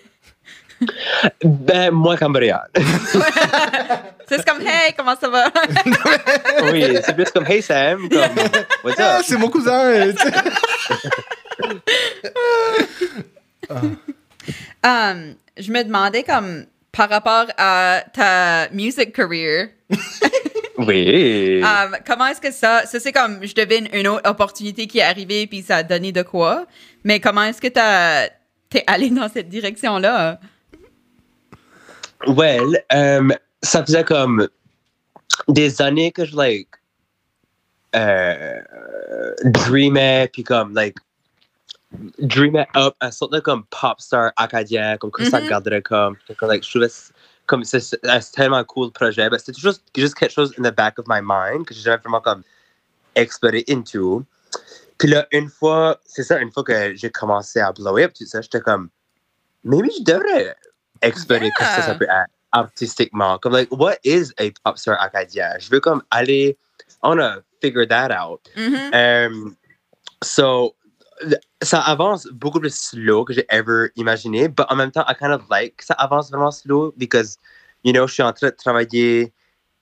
[1.43, 2.67] Ben, moi qu'à Montréal.
[4.27, 5.45] c'est comme, hey, comment ça va?
[6.71, 8.21] oui, c'est plus comme Hey Sam, comme
[8.83, 10.11] What's Ah, c'est mon cousin.
[14.83, 19.69] Um, je me demandais comme par rapport à ta music career,
[20.77, 21.61] Oui.
[21.63, 25.03] um, comment est-ce que ça, ça c'est comme, je devine une autre opportunité qui est
[25.03, 26.65] arrivée puis ça a donné de quoi,
[27.03, 28.27] mais comment est-ce que t'as,
[28.69, 30.39] t'es allé dans cette direction-là?
[32.27, 34.47] Well, um, ça faisait comme
[35.47, 36.69] des années que je, like,
[37.95, 38.61] euh,
[39.43, 40.97] dreamait, puis comme, like,
[42.19, 45.47] dreamait up un sorte de comme pop star acadien, comme que ça Mhm.
[45.47, 46.87] garderait comme, comme, like, je trouvais
[47.47, 50.73] comme c'est un tellement cool le projet, mais c'était toujours juste quelque chose in the
[50.73, 52.43] back of my mind que j'ai jamais vraiment comme
[53.15, 54.23] exploré into.
[54.97, 58.25] Puis là, une fois, c'est ça, une fois que j'ai commencé à blow up, tout
[58.25, 58.89] ça, j'étais comme,
[59.63, 60.55] maybe je devrais
[61.01, 61.95] explorer que ça, ça Yeah.
[61.95, 63.37] peut être artistiquement.
[63.39, 65.57] Comme, like, what is a pop star acadien?
[65.59, 66.57] Je veux comme aller,
[67.01, 68.41] on a figure that out.
[68.93, 69.55] Um,
[70.23, 70.75] so,
[71.61, 75.31] ça avance beaucoup plus slow que j'ai ever imaginé, but en même temps, I kind
[75.31, 77.37] of like que ça avance vraiment slow because,
[77.83, 79.31] you know, je suis en train de travailler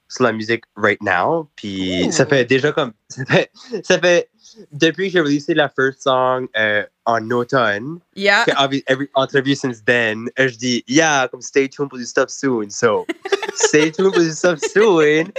[0.09, 2.11] sur la musique right now, puis Ooh.
[2.11, 3.51] ça fait déjà comme, ça fait,
[3.83, 4.29] ça fait
[4.71, 8.45] depuis j'ai releasé la first song euh, en automne, Yeah.
[8.57, 12.69] obvi- every interview since then, je dis, yeah, comme stay tuned pour du stuff soon.
[12.69, 13.05] So,
[13.55, 15.31] stay tuned pour du stuff soon.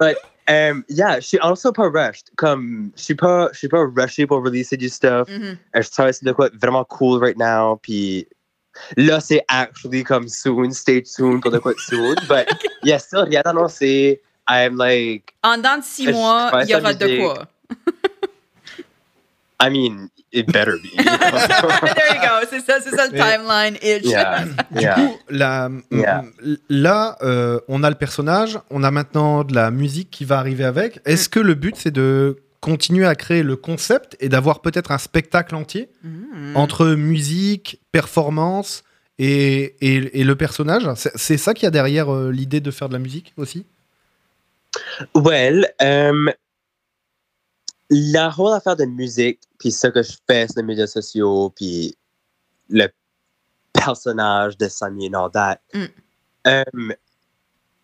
[0.00, 0.16] But,
[0.48, 2.30] um, yeah, je suis also pas rushed.
[2.36, 5.28] Comme, je suis pas, je suis pas rushé pour releaser du stuff.
[5.28, 5.58] Mhm.
[5.76, 7.76] Euh, Je travaille sur de quoi vraiment cool right now.
[7.82, 8.26] Puis
[8.96, 12.14] là, c'est actually comme soon, stay tuned pour de quoi soon.
[12.28, 12.48] But,
[12.82, 14.20] il y a still rien annoncé.
[14.48, 17.46] I'm like, En dedans de six mois, il y aura de quoi.
[19.64, 20.88] I mean, it better be.
[20.96, 21.10] you know?
[21.94, 22.46] There you go.
[22.50, 23.74] C'est ça, c'est ça le Mais- timeline.
[23.82, 24.04] Itch.
[24.04, 24.94] yeah, Du yeah.
[24.94, 26.24] coup, la- Yeah.
[26.68, 30.64] là, euh, on a le personnage, on a maintenant de la musique qui va arriver
[30.64, 31.00] avec.
[31.04, 34.98] Est-ce que le but, c'est de continuer à créer le concept et d'avoir peut-être un
[34.98, 36.56] spectacle entier Mm.
[36.56, 38.82] entre musique, performance
[39.18, 40.88] et, et- et le personnage?
[40.96, 43.64] C'est c'est ça qu'il y a derrière euh, l'idée de faire de la musique aussi?
[45.14, 46.32] Well, um,
[47.90, 51.96] la whole affaire de musique, puis ce que je fais sur les médias sociaux, puis
[52.68, 52.88] le
[53.72, 55.86] personnage de Sammy and all that, Mm.
[56.46, 56.92] um,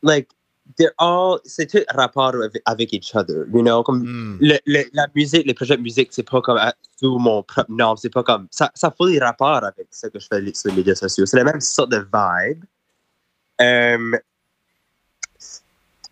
[0.02, 0.28] like,
[0.76, 3.82] they're all, c'est tout rapport avec, avec each other, you know?
[3.82, 4.38] Comme Hmm.
[4.40, 7.70] le, le- la musique, les projets de musique, c'est pas comme euh, sous mon propre
[7.70, 10.70] nom, c'est pas comme, ça, ça a les rapport avec ce que je fais sur
[10.70, 11.26] les médias sociaux.
[11.26, 12.64] C'est la même sorte de vibe.
[13.60, 14.16] Um,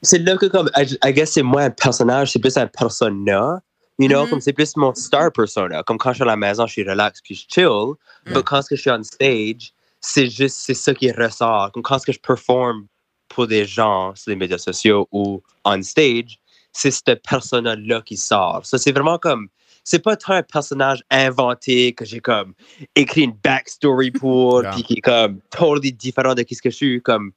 [0.03, 3.63] c'est là que comme I, I guess c'est moins un personnage, c'est plus un persona.
[3.99, 4.31] You know, Mhm.
[4.31, 5.83] comme c'est plus mon star persona.
[5.83, 7.95] Comme quand je suis à la maison, je suis relax puis je chill.
[8.27, 8.35] Mm.
[8.35, 11.71] Mais quand je suis on stage, c'est juste c'est ça qui ressort.
[11.73, 12.87] Comme quand je performe
[13.29, 16.39] pour des gens sur les médias sociaux ou on stage,
[16.73, 18.61] c'est ce persona-là qui sort.
[18.65, 19.49] Ça, c'est vraiment comme
[19.83, 22.53] c'est pas tant un personnage inventé que j'ai comme
[22.97, 24.73] écrit une backstory pour, Yeah.
[24.73, 27.01] puis qui est comme totally différent de qui ce que je suis.
[27.03, 27.33] Comme,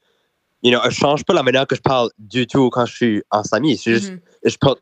[0.63, 3.23] you know, je change pas la manière que je parle du tout quand je suis
[3.31, 3.77] en famille.
[3.77, 4.19] C'est juste, Mhm.
[4.45, 4.75] je parle,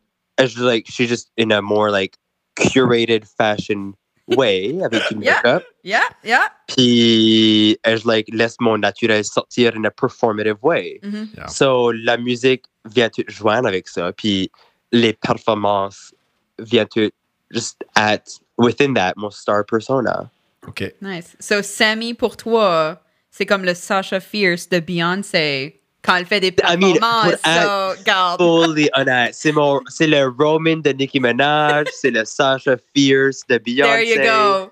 [0.45, 2.17] je like, je just in a more like
[2.56, 3.93] curated fashion
[4.36, 5.36] way avec une Yeah.
[5.43, 5.63] make-up.
[5.84, 6.50] Yeah, yeah.
[6.67, 11.00] Puis, je like, laisse mon naturel sortir in a performative way.
[11.04, 11.30] Mhm.
[11.38, 11.47] Yeah.
[11.47, 14.12] So, la musique vient te joindre avec ça.
[14.12, 14.50] Puis,
[14.91, 16.13] les performances
[16.60, 17.10] viennent te
[17.54, 20.30] just at within that, mon star persona.
[20.67, 20.93] Ok.
[21.02, 21.38] Nice.
[21.39, 23.00] So, Sammy, pour toi,
[23.32, 25.76] c'est comme le Sasha Fierce de Beyoncé
[26.08, 27.36] quand elle fait des I mean, performances.
[27.43, 28.41] so, garde.
[28.41, 29.36] Fully honnête.
[29.36, 34.15] C'est mon, c'est le Roman de Nicki Minaj, c'est le Sasha Fierce de Beyoncé.
[34.15, 34.72] There you go.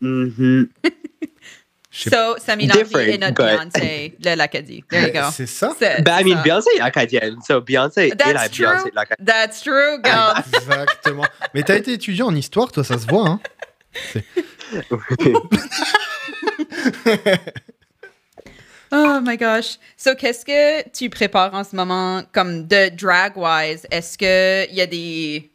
[0.00, 0.68] Mhm.
[1.92, 4.84] Sais So, Sammy Landry Different, et notre but- Beyoncé de l'Acadie.
[4.88, 5.28] There you go.
[5.32, 6.42] C'est ça C'est- Ben, I c'est mean, ça.
[6.44, 7.36] Beyoncé est acadienne.
[7.46, 8.64] So, Beyoncé est That's la true.
[8.64, 9.24] Beyoncé de l'Acadie.
[9.24, 10.38] That's true, garde.
[10.54, 11.26] Exactement.
[11.52, 13.26] Mais t'as été étudiant en histoire, toi, ça se voit.
[13.28, 13.40] Hein
[18.92, 19.78] Oh my gosh.
[19.96, 23.86] So, qu'est-ce que tu prépares en ce moment comme de drag-wise?
[23.90, 25.50] Est-ce qu'il y a des,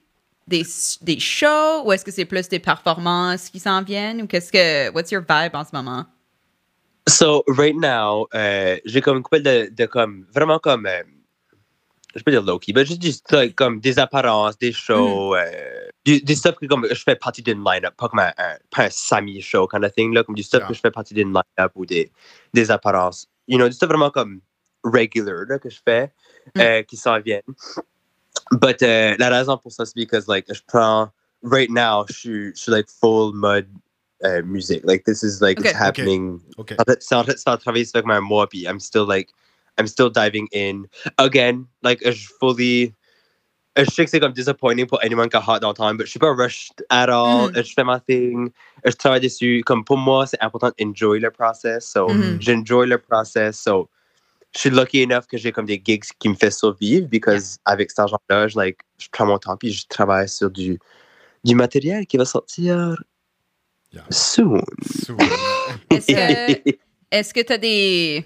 [0.47, 0.63] des,
[1.01, 4.21] des shows ou est-ce que c'est plus des performances qui s'en viennent?
[4.21, 4.89] Ou qu'est-ce que.
[4.93, 6.05] What's your vibe en ce moment?
[7.07, 11.03] So, right now, euh, j'ai comme une couple de, de comme, vraiment comme, euh,
[12.15, 16.55] je peux dire low-key, mais juste comme des apparences, des shows, euh, du- des stuff
[16.55, 19.67] que comme je fais partie d'une line-up, pas comme un, un- pas un Sammy show
[19.67, 20.67] kind of thing, là, comme du stuff Yeah.
[20.69, 22.11] que je fais partie d'une line-up ou des,
[22.53, 23.27] des apparences.
[23.47, 24.39] You know, du stuff vraiment comme
[24.83, 26.11] regular là, que je fais,
[26.55, 26.59] Mm.
[26.61, 27.41] euh, qui s'en viennent.
[28.51, 31.09] But euh, la raison pour ça, c'est because like, je prends,
[31.43, 33.67] right now, je suis, je suis like full mode
[34.23, 34.81] euh, music.
[34.85, 35.69] Like, this is like, Okay.
[35.71, 36.73] it's happening Ok.
[36.79, 39.29] en fait, c'est en fait, ça ça comme un mois, puis I'm still like,
[39.77, 40.87] I'm still diving in.
[41.17, 42.93] Again, like, je fully,
[43.77, 46.19] je sais que c'est comme disappointing pour anyone qui a all d'entendre, mais je suis
[46.19, 47.51] pas rushed at all.
[47.55, 48.49] Je fais ma thing,
[48.85, 49.63] je travaille dessus.
[49.65, 51.85] Comme pour moi, c'est important enjoy the process.
[51.85, 52.39] So, Mhm.
[52.41, 53.59] j'enjoy the process.
[53.59, 53.89] So,
[54.53, 57.91] je suis lucky enough que j'ai comme des gigs qui me font survivre, because avec
[57.91, 60.79] cet argent-là, je, like, je prends mon temps, puis je travaille sur du,
[61.43, 62.95] du matériel qui va sortir
[63.93, 64.03] Yeah.
[64.09, 64.61] soon.
[64.83, 65.17] Soon.
[65.89, 66.71] Est-ce que
[67.11, 68.25] est-ce que tu as des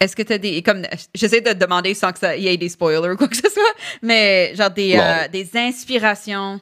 [0.00, 0.62] Est-ce que tu as des.
[0.62, 0.82] Comme,
[1.14, 3.74] j'essaie de te demander sans qu'il y ait des spoilers ou quoi que ce soit,
[4.02, 6.60] mais genre des, euh, des inspirations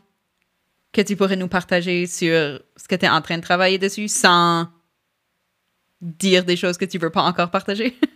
[0.93, 4.09] que tu pourrais nous partager sur ce que tu es en train de travailler dessus
[4.09, 4.69] sans
[6.01, 7.97] dire des choses que tu veux pas encore partager?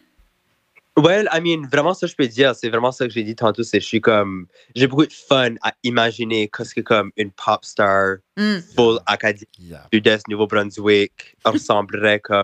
[0.98, 3.62] Well, I mean, vraiment, ça, je peux dire, c'est vraiment ça que j'ai dit tantôt,
[3.62, 7.30] c'est que je suis comme, j'ai beaucoup de fun à imaginer qu'est-ce que comme une
[7.32, 8.60] pop star Hmm.
[8.74, 9.86] full académique Yeah.
[9.92, 12.42] sud-est Nouveau-Brunswick ressemblerait, que,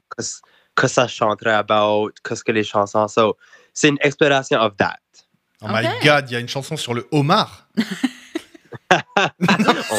[0.75, 3.35] que, ça chanterait about, qu'est-ce que les chansons sont.
[3.75, 4.99] C'est une exploration of that.
[5.63, 7.69] Oh my god, il y a une chanson sur le homard.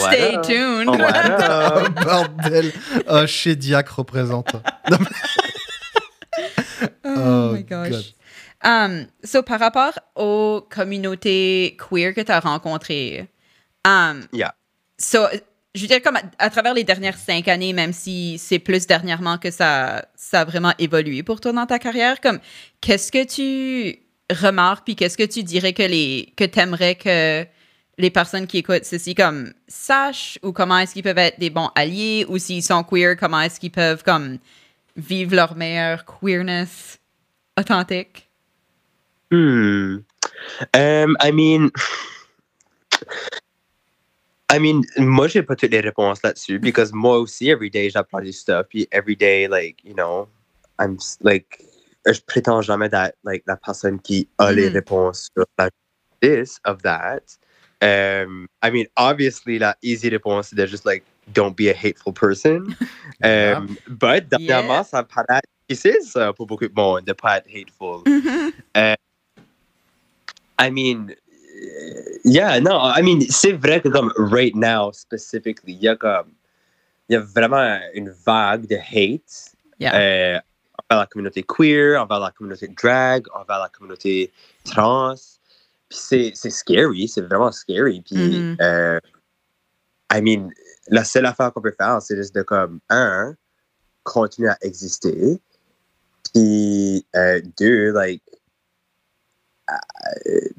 [0.10, 0.90] Stay tuned.
[0.90, 2.72] Oh, bordel.
[3.08, 4.56] Oh, chez Diac représente.
[7.06, 7.90] Oh, Oh, my gosh.
[7.92, 8.04] God.
[8.64, 13.28] Um, so, par rapport aux communautés queer que tu as rencontrées,
[13.86, 14.54] um, Yeah.
[14.98, 15.28] so,
[15.76, 19.38] je veux dire, comme à, travers les dernières cinq années, même si c'est plus dernièrement
[19.38, 22.40] que ça, ça a vraiment évolué pour toi dans ta carrière, comme
[22.80, 27.46] qu'est-ce que tu remarques, puis qu'est-ce que tu dirais que les que t'aimerais que
[27.98, 31.70] les personnes qui écoutent ceci comme sachent ou comment est-ce qu'ils peuvent être des bons
[31.76, 34.38] alliés ou s'ils sont queer, comment est-ce qu'ils peuvent comme
[34.96, 37.00] vivre leur meilleure queerness
[37.60, 38.30] authentique?
[39.32, 39.98] Hmm.
[40.76, 41.72] Um, I mean,
[44.54, 48.22] I mean, moi, j'ai pas toutes les réponses là-dessus, because moi aussi, every day, j'apprends
[48.22, 50.28] du stuff, puis every day, like, you know,
[50.80, 51.60] I'm, like,
[52.06, 54.74] je prétends jamais d'être, like, la personne qui a les Mhm.
[54.74, 55.70] réponses sur la
[56.22, 57.38] this, of that.
[57.82, 62.14] Um, I mean, obviously, la easy réponse, c'est de juste, like, don't be a hateful
[62.14, 62.76] person.
[63.24, 63.58] Yeah.
[63.58, 68.04] Um, but, dernièrement, ça paraît difficile, ça, pour beaucoup de monde, de pas être hateful.
[70.60, 71.16] I mean, uh,
[72.26, 76.34] yeah, no, I mean, c'est vrai que comme right now, specifically, il y a comme,
[77.10, 79.96] il y a vraiment une vague de hate Yeah.
[79.96, 80.40] euh,
[80.90, 84.32] envers la communauté queer, envers la communauté drag, envers la communauté
[84.64, 85.16] trans.
[85.90, 88.02] Puis c'est, scary, c'est vraiment scary.
[88.02, 88.58] Puis, Mhm.
[88.62, 89.00] euh,
[90.12, 90.50] I mean,
[90.88, 93.36] la seule affaire qu'on peut faire, c'est juste de comme, un,
[94.04, 95.42] continuer à exister.
[96.34, 98.24] Puis, euh, deux, like,
[99.70, 100.50] euh,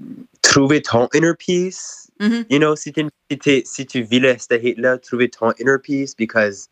[0.54, 2.10] trouver ton inner peace.
[2.20, 2.44] Mhm.
[2.48, 6.68] You know, si, tu vis le, cette hate-là, trouver ton inner peace, because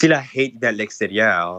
[0.00, 1.58] si la hate de l'extérieur,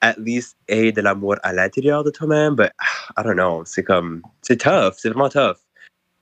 [0.00, 2.70] at least ait de l'amour à l'intérieur de toi-même, but
[3.18, 5.58] I don't know, c'est comme, c'est tough, c'est vraiment tough.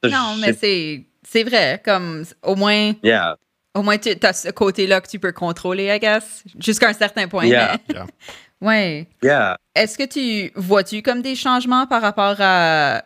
[0.02, 1.80] So, Non, mais c'est c'est vrai.
[1.84, 3.36] Comme au moins, Yeah,
[3.74, 7.28] au moins tu as ce côté-là que tu peux contrôler, I guess, jusqu'à un certain
[7.28, 7.46] point.
[7.46, 7.78] Yeah.
[7.88, 8.06] mais- Yeah.
[8.60, 9.06] ouais.
[9.22, 9.56] yeah.
[9.76, 13.04] Est-ce que tu vois-tu comme des changements par rapport à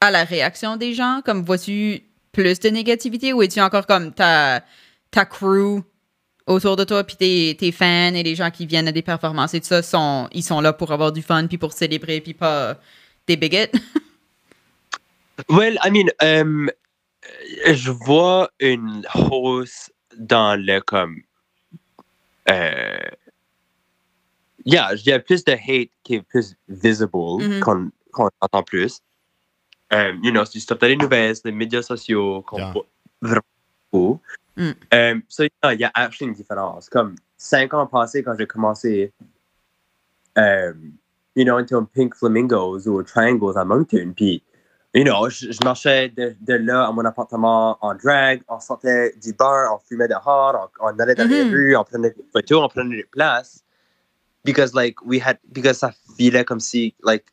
[0.00, 1.20] à la réaction des gens?
[1.24, 4.62] Comme vois-tu plus de négativité ou es-tu encore comme ta
[5.10, 5.80] ta crew
[6.46, 9.54] autour de toi puis tes, tes fans et les gens qui viennent à des performances
[9.54, 12.34] et tout ça sont ils sont là pour avoir du fun puis pour célébrer puis
[12.34, 12.76] pas
[13.26, 13.70] des bigots?
[15.48, 16.68] Well, I mean, um,
[17.64, 21.22] je vois une hausse dans le comme.
[22.50, 22.98] Euh,
[24.66, 27.60] yeah, il y a plus de hate qui est plus visible, Mhm.
[27.60, 28.98] qu'on qu'on entend plus.
[29.90, 32.72] Um, you know, si tu tapes dans les nouvelles, les médias sociaux, qu'on Yeah.
[32.72, 32.86] voit
[33.22, 33.42] vraiment
[33.90, 34.20] beaucoup.
[34.56, 34.72] Mm.
[34.92, 36.88] Um, so, yeah, il y a actually une différence.
[36.90, 39.12] Comme cinq ans passés, quand j'ai commencé,
[40.36, 40.92] um,
[41.34, 44.42] you know, into Pink Flamingos ou Triangles à Moncton, puis
[44.94, 49.14] you know, je, je marchais de, de là à mon appartement en drag, on sortait
[49.22, 51.50] du bar, on fumait dehors, on, on allait dans les Mhm.
[51.50, 53.62] rues, on prenait des photos, on prenait des places.
[54.44, 57.24] Because, like, we had, because ça filait comme si, like,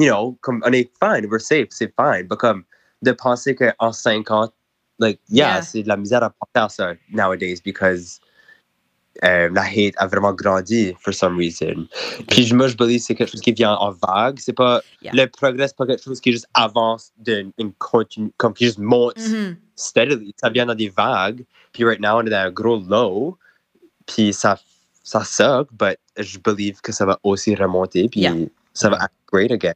[0.00, 2.26] you know, comme on est fine, we're safe, c'est fine.
[2.30, 2.64] Mais comme
[3.02, 4.50] de penser qu'en 5 ans,
[4.98, 5.62] like, yeah, Yeah.
[5.62, 8.20] c'est de la misère à penser à ça nowadays because
[9.24, 11.86] euh, la hate a vraiment grandi for some reason.
[12.28, 14.38] Puis moi, je believe que c'est quelque chose qui vient en vague.
[14.38, 15.12] C'est pas, Yeah.
[15.14, 18.78] le progrès, c'est pas quelque chose qui juste avance d'une une continue, comme qui juste
[18.78, 19.56] monte Mhm.
[19.74, 20.32] steadily.
[20.40, 21.44] Ça vient dans des vagues.
[21.72, 23.36] Puis right now, on est dans un gros low.
[24.06, 24.58] Puis ça,
[25.02, 28.08] ça suck, but je believe que ça va aussi remonter.
[28.08, 28.34] Puis Yeah.
[28.74, 29.74] ça va être great again.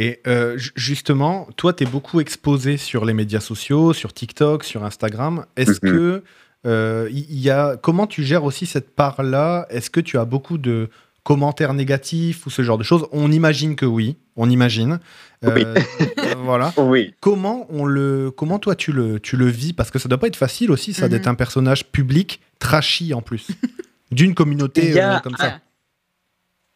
[0.00, 4.62] Et euh, ju- justement, toi, tu es beaucoup exposé sur les médias sociaux, sur TikTok,
[4.64, 5.44] sur Instagram.
[5.56, 5.92] Est-ce Mhm.
[5.92, 6.22] que
[6.66, 9.66] euh, il y a comment tu gères aussi cette part-là?
[9.70, 10.88] Est-ce que tu as beaucoup de
[11.24, 13.06] commentaires négatifs ou ce genre de choses?
[13.12, 15.00] On imagine que oui, on imagine.
[15.42, 15.64] Oui.
[15.66, 15.74] Euh,
[16.18, 16.72] euh, voilà.
[16.76, 17.12] Oui.
[17.20, 19.72] Comment on le, comment toi tu le, tu le vis?
[19.72, 21.10] Parce que ça doit pas être facile aussi, ça, Mhm.
[21.10, 23.48] d'être un personnage public trashy en plus,
[24.12, 25.60] d'une communauté euh, comme ça.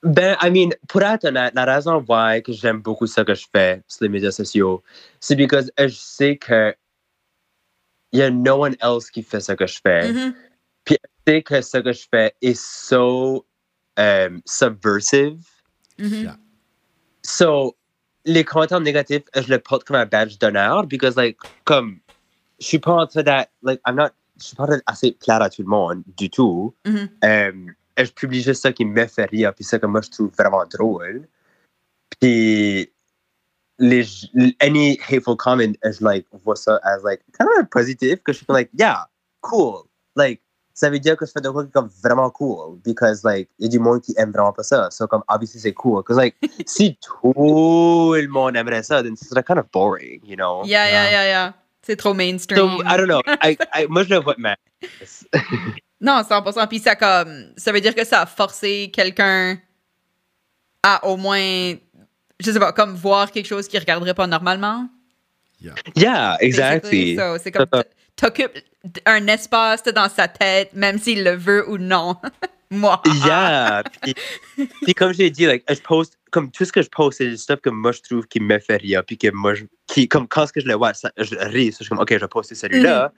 [0.03, 3.47] Ben, I mean, pour être honnête, la raison why que j'aime beaucoup ce que je
[3.55, 4.83] fais sur les médias sociaux,
[5.21, 6.75] c'est parce que je sais que
[8.13, 10.13] il y a no one else qui fait ce que je fais.
[10.13, 10.35] Mhm.
[10.89, 13.47] Je sais que ce que je fais est so
[13.97, 15.41] um, subversive.
[15.99, 16.23] Mhm.
[16.25, 16.37] Yeah.
[17.23, 17.77] so,
[18.25, 22.01] les commentaires négatifs, je le porte comme un badge d'honneur, because, like, comme,
[22.61, 25.49] je suis pas en train d'être, like, I'm not, je suis pas assez clair à
[25.49, 26.75] tout le monde, du tout.
[26.85, 27.09] Mhm.
[27.25, 30.11] Euh, et je publie juste ça qui me fait rire, puis ça que moi, je
[30.11, 31.27] trouve vraiment drôle.
[32.21, 32.91] Puis,
[33.79, 34.05] les,
[34.61, 38.47] any hateful comment, je, like, vois ça as, like, kind of positif, que je suis
[38.49, 39.09] like, yeah,
[39.41, 39.85] cool.
[40.15, 40.41] Like,
[40.75, 43.69] ça veut dire que je fais de quoi comme vraiment cool, because, like, il y
[43.69, 44.91] a du monde qui aime vraiment pas ça.
[44.91, 46.03] So, comme, obviously, c'est cool.
[46.03, 50.37] Because, like, si tout le monde aimerait ça, then ce serait kind of boring, you
[50.37, 50.63] know?
[50.65, 51.11] Yeah, yeah, Ah.
[51.11, 51.55] yeah, yeah.
[51.85, 52.79] C'est trop mainstream.
[52.79, 53.23] So, I don't know.
[53.27, 54.57] I, I, moi, je le vois mal.
[56.03, 56.67] Non, 100%.
[56.67, 59.57] Puis ça comme, ça veut dire que ça a forcé quelqu'un
[60.83, 61.75] à au moins,
[62.41, 64.89] je sais pas, comme voir quelque chose qu'il regarderait pas normalement.
[65.95, 66.47] Yeah, basically.
[66.47, 67.17] exactly.
[67.17, 68.59] So, c'est comme, t- t'occupes
[69.07, 72.17] un espace dans sa tête, même s'il le veut ou non.
[72.73, 73.01] Moi.
[73.25, 73.85] Yeah.
[74.03, 74.15] Puis,
[74.83, 77.37] puis comme j'ai dit, like, je poste, comme tout ce que je poste, c'est du
[77.37, 79.05] stuff que moi je trouve qui me fait rire.
[79.05, 81.67] Puis que moi, je, qui, comme quand ce que je le vois, ça, je ris.
[81.67, 83.13] Je suis comme, OK, je vais poster celui-là.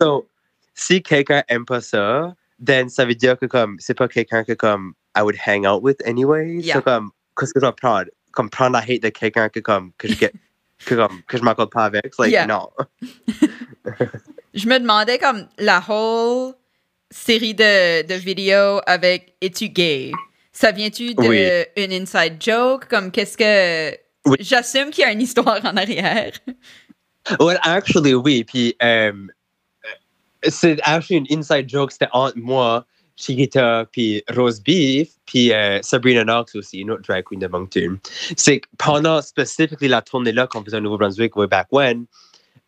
[0.00, 0.26] So,
[0.74, 2.34] si quelqu'un aime pas ça,
[2.64, 5.82] then ça veut dire que comme, c'est pas quelqu'un que comme, I would hang out
[5.82, 6.56] with anyway.
[6.60, 6.74] Yeah.
[6.76, 8.10] So, comme, qu'est-ce que je vais prendre?
[8.32, 10.32] Comme prendre la hate de quelqu'un que comme, que je get,
[10.84, 12.18] que comme, que je m'accorde pas avec?
[12.18, 12.46] Like, Yeah.
[12.46, 12.68] non.
[14.54, 16.54] Je me demandais comme la whole
[17.10, 20.12] série de, de vidéos avec Es-tu gay?
[20.52, 21.48] Ça vient-tu d'une Oui.
[21.76, 22.86] inside joke?
[22.88, 23.96] Comme qu'est-ce que.
[24.26, 24.36] Oui.
[24.40, 26.32] J'assume qu'il y a une histoire en arrière.
[27.40, 28.44] Well, actually, oui.
[28.44, 29.12] Puis, euh,
[30.48, 31.92] c'est actually une inside joke.
[31.92, 37.24] C'était entre moi, Chiquita, puis Rose Beef, puis euh, Sabrina Knox aussi, une autre drag
[37.24, 37.98] queen de Moncton.
[38.36, 42.06] C'est que pendant specifically la tournée là qu'on faisait au Nouveau-Brunswick, way back when,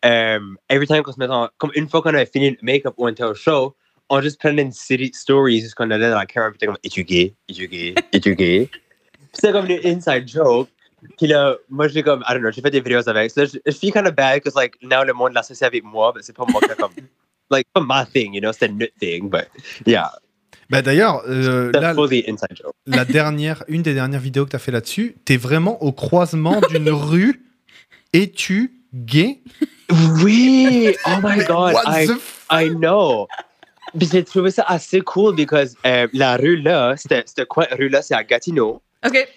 [0.05, 2.93] euh, every time qu'on se mettait en, comme une fois qu'on avait fini le make-up
[2.97, 3.75] ou un tel show,
[4.09, 6.77] on juste prenait une série de stories juste qu'on allait dans la caméra, puis comme,
[6.83, 7.33] es-tu gay?
[7.49, 7.95] Es-tu gay?
[8.13, 8.69] Es-tu gay?
[9.33, 10.69] c'est comme une inside joke.
[11.17, 13.31] Puis là, moi, j'ai comme, I don't know, j'ai fait des vidéos avec.
[13.31, 16.11] So, je, je feel kind of bad because, like, now le monde l'associe avec moi,
[16.15, 16.93] mais c'est pas moi qui a comme,
[17.49, 19.47] like, pas my thing, you know, c'est notre thing, but
[19.85, 20.11] yeah,
[20.69, 22.73] Bah d'ailleurs, euh, là, fully inside joke.
[22.85, 25.91] la dernière, une des dernières vidéos que tu as fait là-dessus, tu es vraiment au
[25.91, 27.43] croisement d'une rue.
[28.13, 29.41] Es-tu gay?
[30.23, 30.95] Oui!
[31.05, 33.27] Oh my god, What I, the f- I know!
[33.99, 37.67] J'ai trouvé ça assez cool because euh, la rue là, c'était c'était quoi?
[37.71, 38.81] Rue là, c'est à Gatineau.
[39.05, 39.27] OK.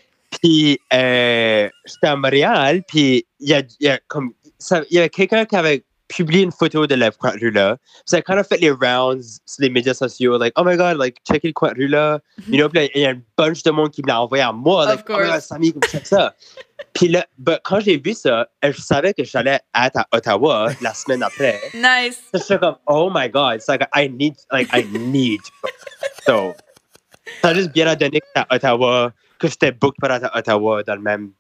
[0.43, 4.99] Puis euh, j'étais à Montréal, puis il y a, y a comme ça- il y
[4.99, 7.11] avait quelqu'un qui avait publié une photo de la
[7.53, 7.77] là.
[7.77, 10.99] Puis ça kind of fait les rounds sur les médias sociaux, like oh my god,
[10.99, 12.19] like check le rue là.
[12.49, 14.53] You know, puis il y a une bunch de monde qui me l'a envoyé à
[14.53, 15.41] moi, like oh my god.
[15.41, 16.35] Samy, comme check ça.
[16.95, 20.93] puis là, but quand j'ai vu ça, je savais que j'allais être à Ottawa la
[20.93, 21.59] semaine après.
[21.75, 22.19] Nice.
[22.35, 25.41] So, Je suis comme oh my god, it's like I need, like I need.
[26.27, 26.53] so,
[27.41, 30.83] ça a juste bien à donner à Ottawa, que j'étais booked par être à Ottawa
[30.83, 31.31] dans le même,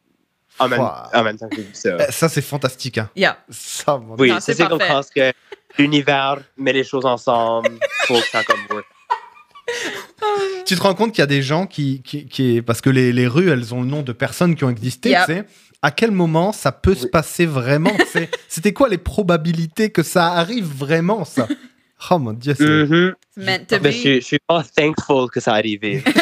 [0.59, 0.89] en même, Wow.
[1.15, 1.97] en même temps que j'ai vu ça.
[2.09, 2.99] Eh, Ça, c'est fantastique.
[2.99, 3.09] Hein.
[3.17, 3.39] Yeah.
[3.51, 4.93] Ça, mon Oui, c'est c'est comme parfait.
[4.93, 5.33] quand que
[5.83, 7.71] l'univers met les choses ensemble,
[8.07, 8.85] faut que ça comme work.
[10.67, 13.13] Tu te rends compte qu'il y a des gens qui, qui, qui- parce que les,
[13.13, 15.27] les rues, elles ont le nom de personnes qui ont existé, Yep.
[15.27, 15.45] tu sais.
[15.83, 17.93] À quel moment ça peut se passer vraiment
[18.49, 21.49] C'était quoi les probabilités que ça arrive vraiment, ça?
[22.11, 22.65] Oh mon dieu, c'est.
[22.65, 23.15] Mhm.
[23.39, 26.03] Meant to Mais je, je suis pas thankful que ça arrivé.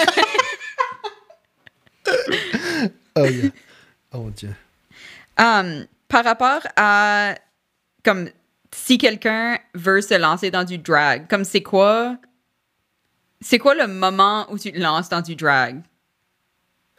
[3.17, 3.51] Oh, yeah.
[4.12, 4.55] Oh dieu.
[5.38, 7.35] Um, par rapport à
[8.05, 8.29] comme
[8.75, 12.16] si quelqu'un veut se lancer dans du drag, comme c'est quoi
[13.40, 15.81] c'est quoi le moment où tu te lances dans du drag?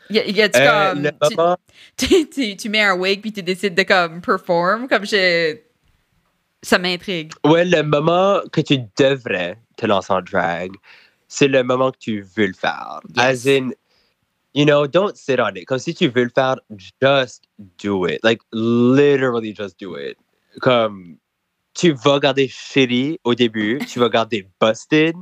[0.10, 1.58] Y, a- y a-tu Euh, comme le tu, moment,
[1.98, 5.58] tu, tu- tu mets un wig puis tu décides de comme perform comme je
[6.62, 7.32] ça m'intrigue.
[7.46, 10.72] ouais, le moment que tu devrais te lancer en drag,
[11.28, 13.00] c'est le moment que tu veux le faire.
[13.16, 13.46] Yes.
[13.46, 13.70] As in,
[14.54, 15.66] you know, don't sit on it.
[15.66, 16.58] Comme si tu veux le faire,
[17.02, 18.20] just do it.
[18.24, 20.18] Like, literally just do it.
[20.62, 21.18] Comme,
[21.76, 25.16] tu vas garder shitty au début, tu vas garder busted,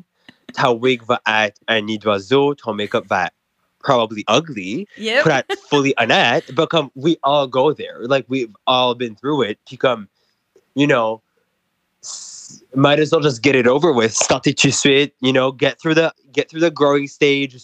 [0.53, 3.35] ta wig va être un nid d'oiseau, ton make-up va être
[3.79, 5.27] probably ugly, Yep.
[5.27, 7.99] être fully honnête, but come, we all go there.
[8.07, 9.59] Like, we've all been through it.
[9.65, 10.07] Puis comme,
[10.75, 11.21] you know,
[12.75, 14.13] might as well just get it over with.
[14.13, 17.55] Starter tout de suite, you know, get through the get through the growing stage.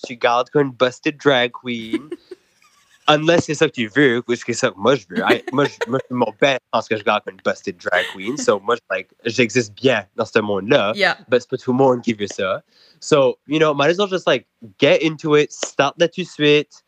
[0.51, 2.09] Comme une busted drag queen.
[3.09, 5.19] Unless c'est ça que tu veux, which c'est ça que moi je veux.
[5.19, 8.37] I- moi, je, moi, suis mon best parce que je garde une busted drag queen.
[8.37, 10.93] So, moi, je, like, j'existe bien dans ce monde-là.
[10.95, 11.17] Yeah.
[11.27, 12.61] but c'est pas tout le monde qui veut ça.
[13.01, 14.47] So, you know, might as well just like
[14.79, 16.81] get into it, start that tout de suite,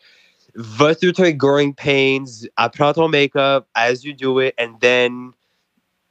[0.55, 5.33] va through tes growing pains, apprends ton makeup as you do it, and then,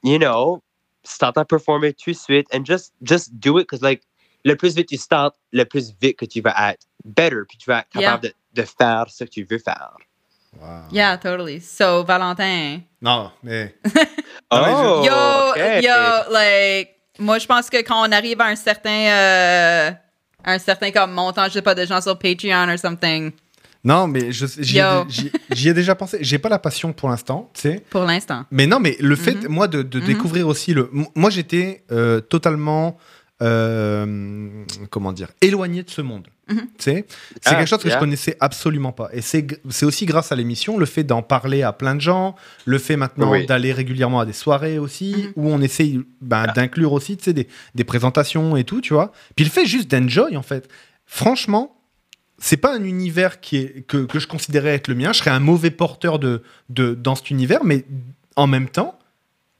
[0.03, 0.61] you know,
[1.07, 4.01] start à performer tout de suite, and just, just do it, because like,
[4.43, 7.69] le plus vite tu start, le plus vite que tu vas être better, puis tu
[7.69, 8.11] vas être Yeah.
[8.11, 9.95] capable de, de faire ce que tu veux faire.
[10.61, 10.83] Wow.
[10.91, 11.59] Yeah, totally.
[11.59, 12.81] So, Valentin.
[13.01, 13.73] Non, mais.
[14.51, 15.81] Oh, yo, okay.
[15.81, 19.91] yo, like, moi, je pense que quand on arrive à un certain, euh,
[20.45, 23.31] un certain comme montant, je sais pas, de gens sur Patreon or something,
[23.85, 26.17] Non, mais je- j'y ai, déjà pensé.
[26.21, 27.83] J'ai pas la passion pour l'instant, tu sais.
[27.89, 28.43] pour l'instant.
[28.51, 29.47] Mais non, mais le fait, Mhm.
[29.47, 30.05] moi, de, de Mhm.
[30.05, 30.89] découvrir aussi le.
[31.15, 32.97] Moi, j'étais euh, totalement.
[33.41, 36.27] euh, comment dire Éloigné de ce monde.
[36.47, 36.57] Mhm.
[36.57, 37.05] Tu sais
[37.41, 37.99] C'est Ah, quelque chose que je yeah.
[37.99, 39.09] connaissais absolument pas.
[39.11, 39.45] Et c'est
[39.83, 43.31] aussi grâce à l'émission, le fait d'en parler à plein de gens, le fait maintenant
[43.31, 43.45] Oui.
[43.45, 47.47] d'aller régulièrement à des soirées aussi, où on essaye ben, d'inclure aussi tu sais, des,
[47.75, 49.11] des présentations et tout, tu vois.
[49.35, 50.69] Puis le fait juste d'enjoy, en fait.
[51.05, 51.75] Franchement,
[52.37, 55.13] c'est pas un univers qui est, que, que je considérais être le mien.
[55.13, 57.85] Je serais un mauvais porteur de, de, dans cet univers, mais
[58.35, 58.99] en même temps,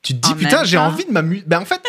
[0.02, 1.44] tu te dis, En putain, j'ai envie de m'amuser.
[1.48, 1.82] Ben, en fait,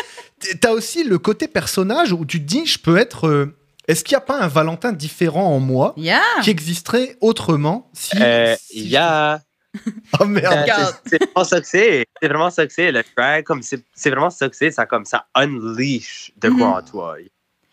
[0.61, 3.27] t'as aussi le côté personnage où tu te dis, je peux être.
[3.27, 3.55] euh,
[3.87, 6.21] Est-ce qu'il n'y a pas un Valentin différent en moi Yeah!
[6.43, 8.17] qui existerait autrement si.
[8.21, 9.41] Euh, si- yeah.
[10.19, 10.61] Oh merde!
[10.61, 10.95] Regarde.
[11.05, 12.05] c'est- C'est vraiment ça que c'est.
[12.21, 12.91] C'est vraiment ça que c'est.
[12.91, 14.71] Le drag, comme c'est c'est vraiment ça que c'est.
[14.71, 16.73] Ça, comme, ça unleash de quoi Mhm.
[16.73, 17.15] en toi.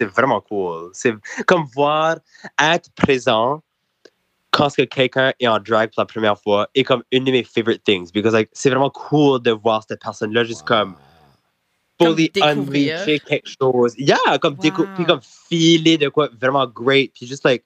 [0.04, 0.90] C'est vraiment cool.
[0.92, 1.14] C'est
[1.46, 2.16] comme voir,
[2.60, 3.62] être présent
[4.50, 7.82] quand quelqu'un est en drag pour la première fois est comme une de mes favorite
[7.84, 8.10] things.
[8.12, 10.94] Because like, c'est vraiment cool de voir cette personne-là juste comme
[12.00, 13.94] fully unleasher quelque chose.
[13.98, 14.86] Yeah, comme Wow.
[14.94, 17.12] puis comme filer de quoi vraiment great.
[17.14, 17.64] Puis juste like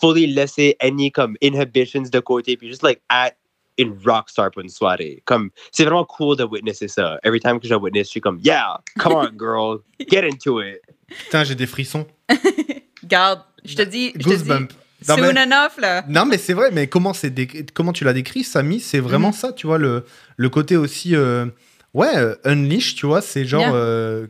[0.00, 2.56] fully laisser any comme inhibitions de côté.
[2.56, 3.36] Puis juste like être
[3.78, 5.22] une rockstar pour une soirée.
[5.24, 7.18] Comme c'est vraiment cool de witnesser ça.
[7.24, 10.80] Every time que je witness, je suis comme yeah, come on girl, get into it.
[11.24, 12.06] Putain, j'ai des frissons.
[13.04, 14.72] Garde, je te dis, je te dis, Goosebump.
[15.04, 16.04] Soon mais- enough, là.
[16.08, 19.28] Non, mais c'est vrai, mais comment, c'est dé- comment tu l'as décrit, Samy C'est vraiment
[19.28, 19.34] Mhm.
[19.34, 20.04] ça, tu vois, le,
[20.36, 21.16] le côté aussi.
[21.16, 21.46] euh,
[21.92, 23.62] ouais, euh, unleash, tu vois, c'est genre.
[23.62, 23.74] Yeah.
[23.74, 24.26] euh,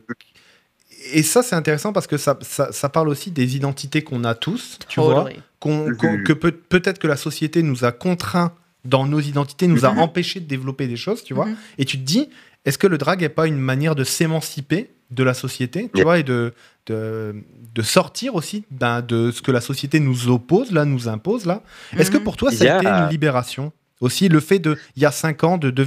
[1.11, 4.33] et ça, c'est intéressant parce que ça, ça, ça parle aussi des identités qu'on a
[4.35, 5.39] tous, tu vois, Totally.
[5.59, 8.53] qu'on- qu'on- que peut- peut-être que la société nous a contraints
[8.85, 9.99] dans nos identités, nous a Mhm.
[9.99, 11.45] empêchés de développer des choses, tu vois.
[11.45, 11.55] Mhm.
[11.77, 12.29] Et tu te dis,
[12.65, 16.03] est-ce que le drag n'est pas une manière de s'émanciper de la société, tu Yeah.
[16.05, 16.53] vois, et de,
[16.87, 17.35] de,
[17.73, 21.61] de sortir aussi ben, de ce que la société nous oppose, là, nous impose, là
[21.97, 22.23] Est-ce que Mhm.
[22.23, 23.71] pour toi, ça a été une libération
[24.01, 25.85] aussi, le fait de, il y a cinq ans, de, de,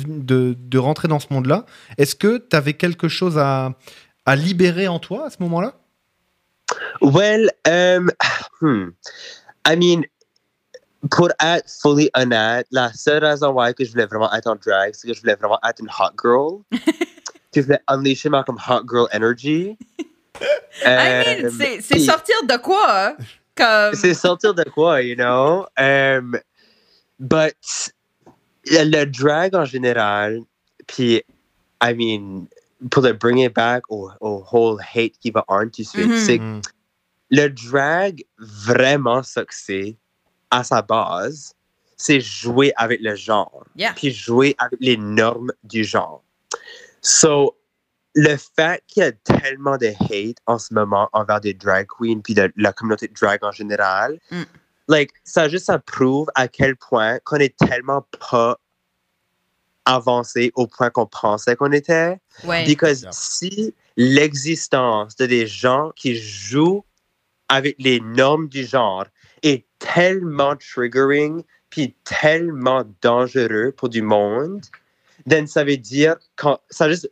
[0.58, 1.66] de rentrer dans ce monde-là?
[1.98, 3.74] Est-ce que tu avais quelque chose à,
[4.24, 5.74] à libérer en toi à ce moment-là?
[7.02, 8.10] Well, um,
[8.60, 8.90] hmm.
[9.66, 10.02] I mean,
[11.10, 14.92] pour être fully honnête, la seule raison why que je voulais vraiment être en drag,
[14.94, 16.62] c'est que je voulais vraiment être une hot girl.
[17.52, 19.76] que je voulais unleasher ma comme hot girl energy.
[20.84, 22.86] I mean, c'est sortir de quoi?
[22.88, 23.16] hein?
[23.56, 23.94] Comme.
[23.94, 25.66] c'est sortir de quoi, you know?
[25.78, 26.38] Um,
[27.18, 27.56] but
[28.66, 30.40] le le drag en général,
[30.86, 31.22] puis,
[31.82, 32.46] I mean,
[32.90, 36.10] pour le bring it back au, au whole hate qui va en tout de suite,
[36.10, 36.16] Mhm.
[36.16, 36.60] c'est Mm.
[37.30, 39.96] le drag, vraiment c'est,
[40.50, 41.54] à sa base,
[41.96, 43.94] c'est jouer avec le genre, Yeah.
[43.96, 46.22] puis jouer avec les normes du genre.
[47.00, 47.56] So,
[48.18, 52.20] le fait qu'il y a tellement de hate en ce moment envers des drag queens
[52.24, 54.42] puis de la communauté de drag en général, Mm.
[54.88, 58.58] like, ça juste ça prouve à quel point qu'on est tellement pas
[59.84, 62.18] avancé au point qu'on pensait qu'on était.
[62.44, 62.64] Ouais.
[62.64, 63.12] Because Yeah.
[63.12, 66.84] si l'existence de des gens qui jouent
[67.48, 69.04] avec les normes du genre
[69.42, 74.62] est tellement triggering puis tellement dangereux pour du monde,
[75.28, 77.10] then ça veut dire quand ça juste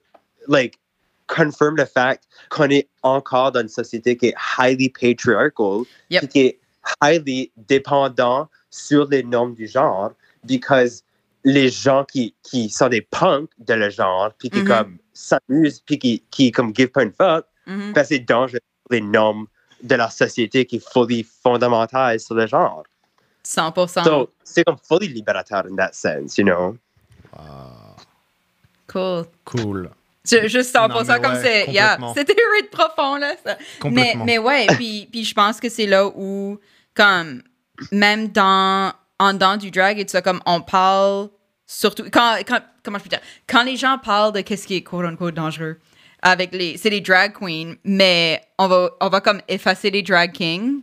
[0.49, 0.79] like
[1.27, 2.21] confirme le fait
[2.51, 6.29] qu'on est encore dans une société qui est highly patriarchal Yep.
[6.29, 6.59] qui est
[7.03, 10.13] highly dépendant sur les normes du genre
[10.45, 11.03] because
[11.45, 14.67] les gens qui, qui sont des punks de le genre puis qui Mhm.
[14.69, 17.93] comme s'amusent puis qui, qui comme give pas une fuck Mhm.
[17.95, 19.47] ben, c'est dangereux pour les normes
[19.83, 22.85] de la société qui est fully fondamentale sur le genre
[23.43, 24.05] 100%.
[24.05, 26.77] so c'est comme fully libérateur in that sense you know?
[27.37, 27.97] Ah,
[28.87, 29.27] cool.
[29.45, 29.91] cool.
[30.29, 31.71] Je, juste 100% Non, mais comme ouais, c'est.
[31.73, 33.35] Yeah, c'était rite profond, là.
[33.45, 33.57] ça.
[33.59, 34.25] Mais, Complètement.
[34.25, 36.59] mais ouais, puis, puis je pense que c'est là où,
[36.95, 37.43] comme,
[37.93, 41.29] même dans, en dedans du drag et tout ça, comme on parle
[41.67, 44.83] surtout, quand, quand, comment je peux dire, quand les gens parlent de qu'est-ce qui est
[44.83, 45.79] quote-unquote dangereux,
[46.23, 50.33] avec les, c'est les drag queens, mais on va, on va comme effacer les drag
[50.33, 50.81] kings.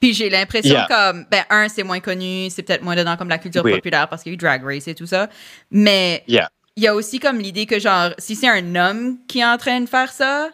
[0.00, 0.86] Puis j'ai l'impression Yeah.
[0.90, 3.72] comme, ben, un, c'est moins connu, c'est peut-être moins dedans comme la culture Oui.
[3.72, 5.28] populaire parce qu'il y a eu Drag Race et tout ça.
[5.70, 6.50] Mais Yeah.
[6.76, 9.58] Il y a aussi comme l'idée que, genre, si c'est un homme qui est en
[9.58, 10.50] train de faire ça,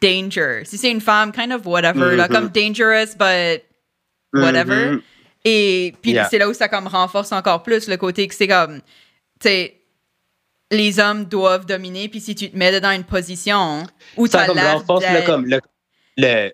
[0.00, 0.62] danger.
[0.64, 3.62] Si c'est une femme, kind of whatever, là, comme dangerous, but
[4.32, 4.90] whatever.
[4.92, 5.02] Mhm.
[5.44, 6.28] Et puis Yeah.
[6.30, 8.78] c'est là où ça comme renforce encore plus le côté que c'est comme,
[9.40, 9.80] tu sais,
[10.70, 14.46] les hommes doivent dominer, puis si tu te mets dans une position où tu as
[14.46, 15.60] comme renforce le comme le,
[16.16, 16.52] le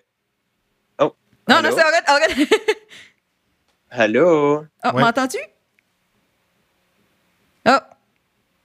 [0.99, 1.15] oh
[1.47, 1.69] Non, Allô?
[1.69, 2.37] non, c'est arrête, arrête.
[3.91, 5.01] hello Oh, Ouais.
[5.01, 5.37] m'entends-tu?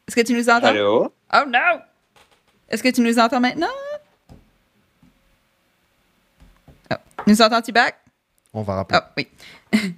[0.07, 0.69] Est-ce que tu nous entends?
[0.69, 1.13] Allô?
[1.35, 1.81] Oh non!
[2.69, 3.67] Est-ce que tu nous entends maintenant?
[6.91, 6.95] Oh.
[7.27, 7.97] Nous entends-tu back?
[8.53, 8.99] On va rappeler.
[9.01, 9.29] Oh, oui.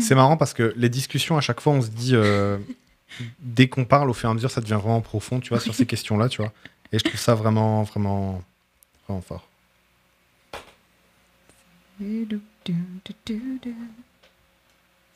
[0.00, 2.58] C'est marrant parce que les discussions, à chaque fois, on se dit, euh,
[3.38, 5.74] dès qu'on parle, au fur et à mesure, ça devient vraiment profond, tu vois, sur
[5.74, 6.52] ces questions-là, tu vois.
[6.92, 8.42] Et je trouve ça vraiment, vraiment,
[9.06, 9.48] vraiment fort.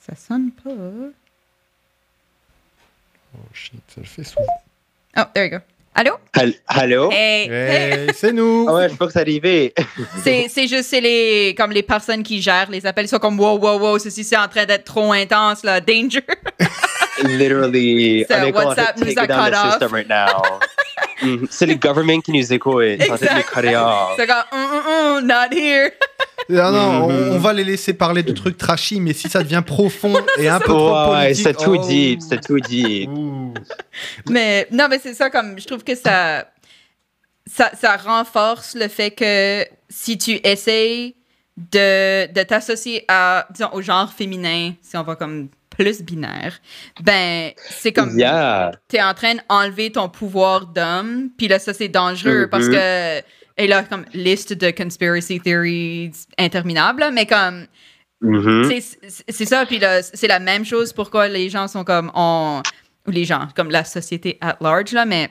[0.01, 0.71] Ça sonne pas.
[3.35, 4.47] Oh shit, ça le fait souvent.
[5.17, 5.65] Oh, there you go.
[5.97, 6.19] Allô?
[6.67, 7.11] Allô?
[7.13, 7.49] Hey!
[7.49, 7.93] hey.
[7.93, 9.73] Hey, c'est nous Ah ouais, je sais pas que c'est arrivé.
[10.25, 13.57] C'est, juste, c'est les, comme les personnes qui gèrent les appels, ils sont comme, wow,
[13.59, 16.25] wow, wow, ceci c'est en train d'être trop intense, là, danger.
[17.23, 18.27] Literally.
[18.29, 19.71] So, WhatsApp nous take a down cut the off.
[19.73, 20.43] system right now.
[21.23, 21.47] Mhm.
[21.51, 22.85] C'est le government qui nous écoute.
[22.99, 24.83] C'est comme, hum, hum,
[25.19, 25.91] hum, not here.
[26.49, 27.31] Non, non, Mhm.
[27.31, 30.49] on, on va les laisser parler de trucs trashy, mais si ça devient profond et
[30.49, 31.45] un peu trop Ouais, politique...
[31.45, 31.87] c'est tout oh.
[31.87, 33.09] deep, c'est tout deep.
[33.11, 33.55] Ouh.
[34.29, 36.47] Mais non, mais c'est ça, comme, je trouve que ça,
[37.47, 41.15] ça, ça renforce le fait que si tu essayes
[41.57, 45.49] de, de t'associer à, disons, au genre féminin, si on va comme
[45.79, 46.59] plus binaire,
[47.03, 48.73] ben, c'est comme, Yeah.
[48.89, 52.49] t'es en train d'enlever ton pouvoir d'homme, puis là, ça, c'est dangereux Mhm.
[52.51, 53.19] parce que,
[53.57, 57.67] et là, comme, liste de conspiracy theories interminable, mais comme,
[58.21, 58.71] Mhm.
[58.71, 62.63] c'est- ça, puis là, c'est la même chose pourquoi les gens sont comme, on,
[63.07, 65.29] ou les gens, comme la société at large, là, mais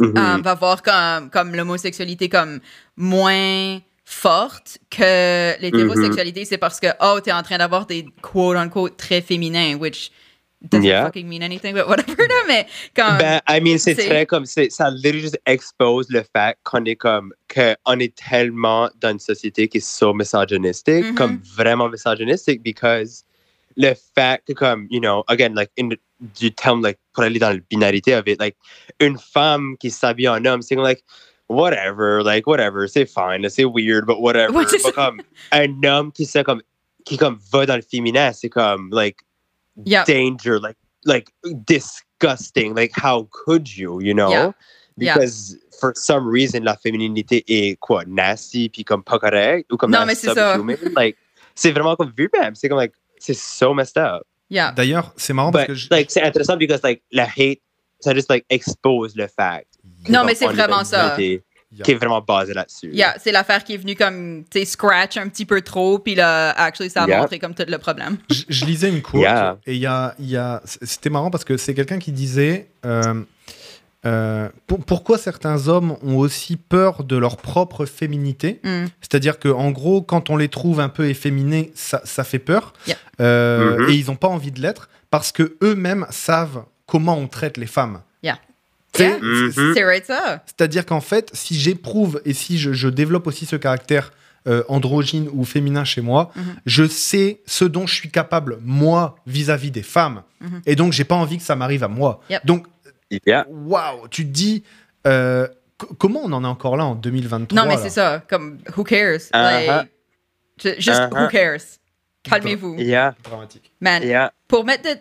[0.00, 2.58] euh, va voir comme, comme l'homosexualité comme
[2.96, 9.20] moins forte que l'hétérosexualité, c'est parce que, oh, t'es en train d'avoir des quote-unquote très
[9.22, 10.10] féminins, which
[10.60, 11.06] doesn't Yeah.
[11.06, 13.18] fucking mean anything, but whatever, là, mais comme...
[13.18, 17.32] Ben, I mean, c'est très comme, ça literally juste expose le fait qu'on est comme,
[17.52, 21.14] qu'on est tellement dans une société qui est so misogynistic, Mhm.
[21.14, 23.24] comme vraiment misogynistic, because
[23.76, 25.98] le fait que comme, you know, again, like, in the,
[26.40, 28.56] du terme, like, pour aller dans la binarité of it, like,
[29.00, 31.02] une femme qui s'habille en homme, c'est comme, like,
[31.48, 34.52] whatever, like, whatever, c'est fine, là, c'est weird, but whatever.
[34.54, 34.92] Ouais, c'est Pas ça.
[34.92, 35.20] comme,
[35.52, 36.62] un homme qui, se comme,
[37.04, 39.18] qui, comme, va dans le féminin, c'est comme, like,
[39.84, 40.04] Yeah.
[40.06, 41.32] danger, like like
[41.84, 42.74] disgusting.
[42.74, 44.30] Like how could you, you know?
[44.30, 44.52] Yeah.
[44.96, 45.14] Yeah.
[45.14, 49.90] Because for some reason la féminité est quoi nasty puis comme pas correct ou comme
[49.90, 50.54] Non, la mais c'est ça.
[50.54, 50.76] subhuman.
[50.94, 51.16] Like
[51.56, 52.54] c'est vraiment comme vu même.
[52.54, 54.22] C'est comme like c'est so messed up.
[54.48, 54.72] Yeah.
[54.72, 55.74] D'ailleurs, c'est marrant parce But que...
[55.74, 57.60] je- like c'est intéressant because like la hate
[58.00, 59.73] ça juste like expose le fact.
[60.08, 61.16] Non, mais c'est vraiment ça.
[61.20, 61.82] Yeah.
[61.82, 62.90] Qui est vraiment basée là-dessus.
[62.92, 66.14] Yeah, c'est l'affaire qui est venue comme, tu sais, scratch un petit peu trop, puis
[66.14, 67.18] là, actually, ça a Yeah.
[67.22, 68.16] montré comme tout le problème.
[68.30, 69.58] je, je lisais une quote Yeah.
[69.66, 72.68] et il y a, il y a- c'était marrant parce que c'est quelqu'un qui disait
[72.86, 73.24] euh,
[74.06, 78.60] euh, pour- pourquoi certains hommes ont aussi peur de leur propre féminité?
[78.62, 78.84] Mm.
[79.00, 82.72] C'est-à-dire que en gros, quand on les trouve un peu efféminés, ça, ça fait peur
[82.86, 82.96] Yeah.
[83.20, 83.88] Euh, Mhm.
[83.90, 87.66] et ils n'ont pas envie de l'être parce que eux-mêmes savent comment on traite les
[87.66, 88.00] femmes.
[88.22, 88.38] Yeah.
[88.98, 89.18] Yeah.
[89.20, 89.52] Mhm.
[89.52, 90.42] c'est- C'est right ça.
[90.46, 94.12] c'est-à-dire qu'en fait, si j'éprouve et si je, je développe aussi ce caractère
[94.46, 96.42] euh, androgyne ou féminin chez moi, Mhm.
[96.66, 100.22] je sais ce dont je suis capable, moi, vis-à-vis des femmes.
[100.42, 100.60] Mhm.
[100.66, 102.20] Et donc, j'ai pas envie que ça m'arrive à moi.
[102.28, 102.44] Yep.
[102.44, 102.66] Donc,
[103.24, 103.46] Yeah.
[103.48, 104.62] waouh, tu te dis,
[105.06, 105.46] euh,
[105.80, 108.22] c- comment on en est encore là en 2023 Non, mais là c'est ça.
[108.28, 109.30] Comme, who cares?
[109.32, 109.32] Uh-huh.
[109.80, 109.88] Like,
[110.62, 111.30] ju- juste, who Uh-huh.
[111.30, 111.62] cares?
[112.22, 112.76] Calmez-vous.
[112.78, 113.14] Yeah.
[113.24, 113.72] Dramatique.
[113.80, 114.30] Man, Yeah.
[114.46, 114.98] pour mettre de-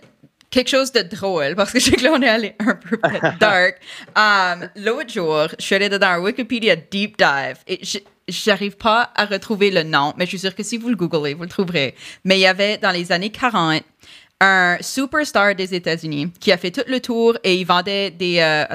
[0.54, 2.98] quelque chose de drôle, parce que je sais que là, on est allé un peu
[3.40, 3.78] dark.
[4.16, 7.82] Um, L'autre jour, je suis allée dans un Wikipédia deep dive et
[8.28, 11.34] j'arrive pas à retrouver le nom, mais je suis sûre que si vous le googlez,
[11.34, 11.96] vous le trouverez.
[12.24, 13.84] Mais il y avait dans les années 40
[14.40, 18.40] un superstar des États-Unis qui a fait tout le tour et il vendait des.
[18.40, 18.66] euh,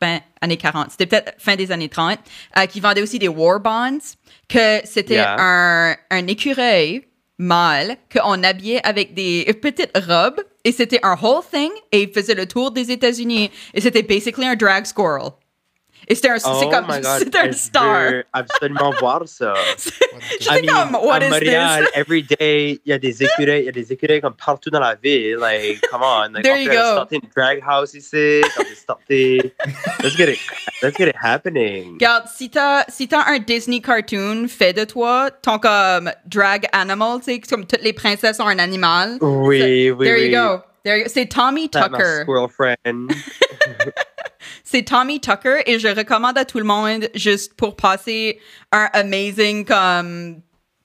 [0.00, 2.18] ben, années 40, c'était peut-être fin des années 30,
[2.58, 3.98] euh, qui vendait aussi des war bonds,
[4.46, 5.36] que c'était Yeah.
[5.38, 7.05] un, un écureuil
[7.38, 12.34] mâle qu'on habillait avec des petites robes et c'était un whole thing et il faisait
[12.34, 15.32] le tour des États-Unis et c'était basically un drag squirrel.
[16.08, 17.04] Et c'était un, c'est Oh comme, my God.
[17.18, 18.10] c'était un je star.
[18.10, 19.54] veux absolument voir ça.
[20.40, 21.90] J'étais comme, what à is Montréal, this?
[21.96, 24.80] every day, il y a des écureuils, il y a des écureuils comme partout dans
[24.80, 25.36] la ville.
[25.40, 26.32] Like, come on.
[26.32, 26.74] Like, There on you go.
[26.92, 29.54] starter une drag house ici, on peut starter.
[30.02, 30.38] Let's get it,
[30.82, 31.94] let's get it happening.
[31.94, 37.18] Regarde, si t'as si t'as un Disney cartoon fait de toi, ton comme drag animal,
[37.18, 39.18] tu sais, comme toutes les princesses ont un animal.
[39.20, 40.30] Oui, oui, There oui.
[40.30, 40.62] you go.
[40.86, 41.10] There you go.
[41.12, 42.22] C'est Tommy That's my Tucker.
[42.22, 43.10] squirrel friend.
[44.62, 48.38] C'est Tommy Tucker et je recommande à tout le monde juste pour passer
[48.70, 50.42] un amazing comme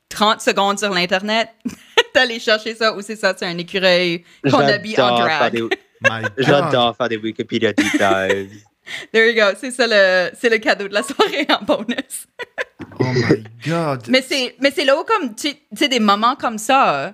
[0.10, 1.50] 30 secondes sur l'internet
[2.16, 5.62] d'aller chercher ça ou c'est ça, c'est un écureuil qu'on habille en drag.
[6.38, 8.64] J'adore faire des Wikipédia deep dives.
[9.14, 9.56] There you go.
[9.60, 12.26] C'est ça le c'est le cadeau de la soirée en bonus.
[13.00, 14.08] Oh my God.
[14.08, 17.14] Mais c'est mais c'est là où comme tu tu sais des moments comme ça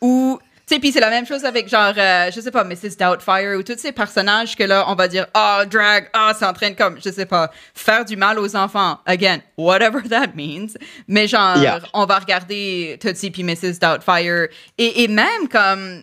[0.00, 0.38] où
[0.74, 2.96] sais, puis c'est la même chose avec genre, euh, je sais pas, Mrs.
[2.98, 6.52] Doubtfire ou tous ces personnages que là, on va dire, oh, drag, oh, c'est en
[6.52, 8.98] train de comme, je sais pas, faire du mal aux enfants.
[9.06, 10.68] Again, whatever that means.
[11.06, 11.80] Mais genre, Yeah.
[11.94, 13.78] on va regarder Tootsie puis Mrs.
[13.80, 14.48] Doubtfire.
[14.76, 16.02] Et, et même comme,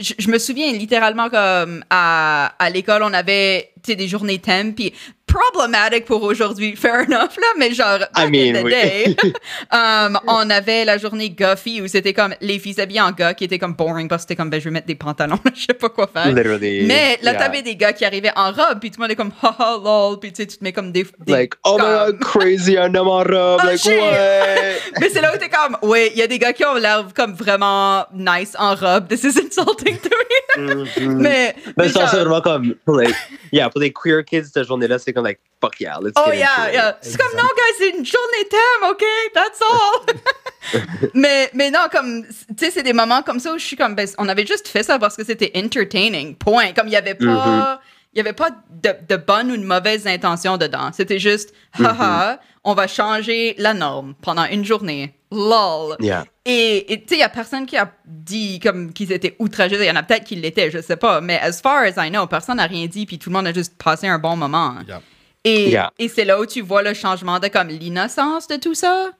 [0.00, 4.38] je, je me souviens littéralement comme à, à l'école, on avait tu sais, des journées
[4.38, 4.92] thèmes, puis
[5.34, 8.70] problematic pour aujourd'hui, fair enough, là, mais genre, back mean, in the oui.
[8.70, 9.16] day,
[9.72, 13.44] um, on avait la journée Guffy où c'était comme les filles habillées en gars qui
[13.44, 15.74] étaient comme boring parce que c'était comme, ben, je vais mettre des pantalons, je sais
[15.74, 16.28] pas quoi faire.
[16.28, 16.84] Literally.
[16.84, 17.40] Mais là, yeah.
[17.40, 20.18] t'avais des gars qui arrivaient en robe, puis tout le monde est comme, haha, lol,
[20.20, 21.04] puis tu sais, tu te mets comme des.
[21.20, 23.60] des Like, oh my god, crazy, un homme en robe.
[23.62, 25.00] Oh, like, what?
[25.00, 27.06] Mais c'est là où t'es comme, ouais, il y a des gars qui ont l'air
[27.14, 29.08] comme vraiment nice en robe.
[29.08, 30.34] This is insulting to me.
[30.56, 31.16] Mhm.
[31.16, 33.12] Mais, Mais mais genre- vraiment comme, les,
[33.52, 36.38] yeah, pour les queer kids, cette journée-là, c'est comme, like, fuck yeah, let's Oh get
[36.38, 36.74] yeah, into it.
[36.74, 36.98] yeah.
[37.00, 39.04] C'est comme non, guys, c'est une journée thème, ok?
[39.34, 41.10] That's all.
[41.14, 43.94] mais, mais non, comme, tu sais, c'est des moments comme ça où je suis comme,
[43.94, 46.36] ben, on avait juste fait ça parce que c'était entertaining.
[46.36, 46.72] Point.
[46.72, 47.80] Comme il y avait pas.
[48.12, 50.90] Il y avait pas de, de bonne ou de mauvaise intention dedans.
[50.92, 51.52] C'était juste,
[51.82, 55.18] haha, on va changer la norme pendant une journée.
[55.32, 55.96] Lol.
[55.98, 56.24] Yeah.
[56.44, 59.76] Et tu sais, il y a personne qui a dit comme qu'ils étaient outragés.
[59.80, 61.20] Il y en a peut-être qui l'étaient, je sais pas.
[61.20, 63.52] Mais as far as I know, personne n'a rien dit, puis tout le monde a
[63.52, 64.76] juste passé un bon moment.
[64.86, 65.00] Yeah.
[65.44, 65.92] Et, Yeah.
[65.98, 69.10] et c'est là où tu vois le changement de comme l'innocence de tout ça.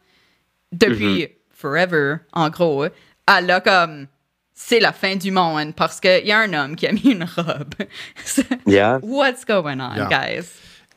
[0.73, 2.87] Depuis forever, en gros.
[3.27, 4.07] À là, comme,
[4.55, 7.25] c'est la fin du monde parce qu'il y a un homme qui a mis une
[7.37, 7.75] robe.
[8.67, 8.99] Yeah.
[9.03, 10.09] What's going on, Yeah.
[10.11, 10.47] guys?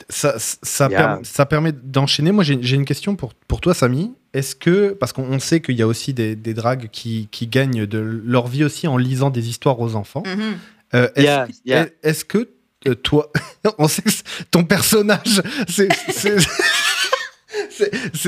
[0.10, 1.20] Ça, ça, Yeah.
[1.24, 2.32] ça permet d'enchaîner.
[2.32, 4.14] Moi, j'ai j'ai une question pour, pour toi, Samy.
[4.34, 7.48] Est-ce que, parce qu'on on sait qu'il y a aussi des, des dragues qui, qui
[7.48, 10.58] gagnent de leur vie aussi en lisant des histoires aux enfants, Mhm.
[10.96, 11.82] euh, est-ce Yeah, yeah.
[11.84, 12.50] est- est-ce que
[12.88, 13.32] euh, toi,
[13.78, 14.10] on sait que
[14.52, 15.90] ton personnage, c'est.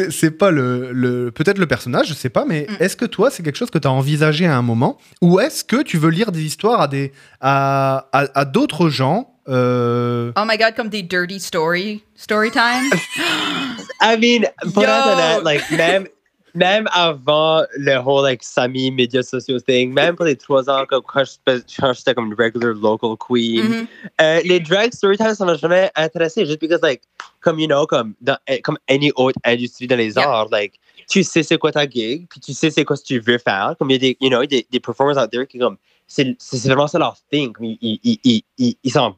[0.09, 2.75] c'est- pas le, le peut-être le personnage, je sais pas, mais Mm.
[2.83, 5.63] est-ce que toi c'est quelque chose que tu as envisagé à un moment, ou est-ce
[5.63, 10.43] que tu veux lire des histoires à des à, à, à d'autres gens euh, Oh
[10.47, 12.89] my god, comme des dirty story, story time?
[14.01, 14.89] I mean, pour Yo.
[14.89, 16.07] être honnête, like, même,
[16.53, 21.01] même avant le whole, like, Sami médias sociaux thing, même pour les trois ans, quand
[21.01, 23.87] quand j'étais comme regular local queen, Mhm.
[24.21, 27.01] euh, les drag storytime, ça m'a jamais intéressé, juste because, like,
[27.41, 30.27] comme, you know, comme, dans, eh, comme any autre industrie dans les Yeah.
[30.29, 30.79] arts, like,
[31.09, 33.37] tu sais c'est quoi ta gig, puis tu sais c'est quoi ce que tu veux
[33.39, 33.75] faire.
[33.79, 35.77] Comme il y a des, you know, des, des performers out there qui, comme,
[36.07, 37.53] c'est c'est vraiment ça leur thing.
[37.53, 39.15] Comme, ils, ils, ils, ils, sont,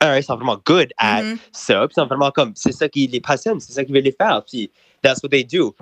[0.00, 1.38] un, ils sont vraiment good at Mhm.
[1.52, 1.86] ça.
[1.86, 4.12] Puis ils sont vraiment comme, c'est ça qui les passionne, c'est ça qui veut les
[4.12, 4.42] faire.
[4.44, 4.70] Puis
[5.02, 5.74] that's what they do.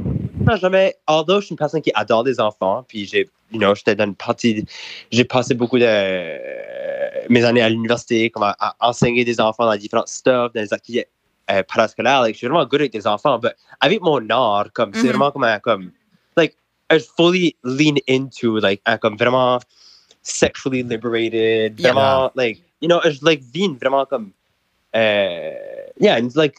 [0.56, 3.94] Jamais, although je suis une personne qui adore les enfants, puis j'ai, you know, j'étais
[3.94, 4.64] dans une partie,
[5.10, 6.38] j'ai passé beaucoup de euh,
[7.28, 10.72] mes années à l'université, comme à, à enseigner des enfants dans différents stuff, dans les
[10.72, 11.08] activités
[11.50, 12.22] euh, parascolaires.
[12.22, 15.08] Like, je suis vraiment good avec des enfants, mais avec mon art, comme, c'est Mhm.
[15.10, 15.92] vraiment comme, un- comme,
[16.36, 16.56] like,
[16.90, 19.58] I fully lean into, like, un, comme vraiment
[20.22, 21.92] sexually liberated, Yeah.
[21.92, 23.42] vraiment, like, you know, je, like,
[23.80, 24.32] vraiment comme,
[24.94, 25.54] euh,
[26.00, 26.56] yeah, it's like,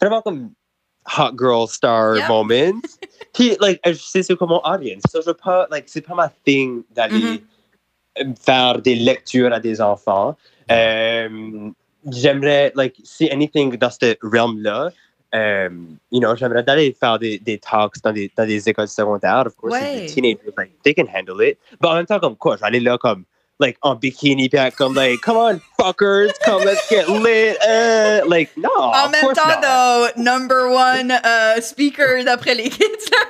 [0.00, 0.50] vraiment comme
[1.06, 2.28] hot girl star Yeah.
[2.28, 2.80] moment.
[3.34, 5.02] Puis, like, je sais c'est mon audience.
[5.10, 7.42] So, je veux pas, like, c'est pas ma thing d'aller
[8.20, 10.36] euh, faire des lectures à des enfants.
[10.70, 11.70] Euh,
[12.10, 14.90] j'aimerais, like, see anything dans ce realm-là.
[15.34, 15.70] euh,
[16.10, 19.44] you know, j'aimerais d'aller faire des, des talks dans des, dans des écoles secondaires.
[19.46, 20.00] Of course, Ouais.
[20.00, 21.56] les teenagers, like, they can handle it.
[21.80, 23.24] But en même temps, comme quoi, j'allais là comme,
[23.58, 27.56] like, on bikini, puis comme, like, come on, fuckers, come, let's get lit.
[27.66, 29.62] Euh, like, no, En of même course temps, not.
[29.62, 33.10] though, number one uh, speaker d'après les kids.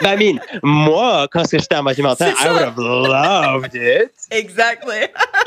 [0.00, 4.12] But I mean, moi, quand j'étais en mathématiques, C'est I would have loved it.
[4.30, 5.06] exactly.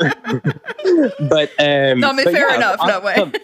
[1.20, 3.14] But, um, Non, mais but fair yeah, enough, en- way.
[3.14, 3.36] Come, Comme,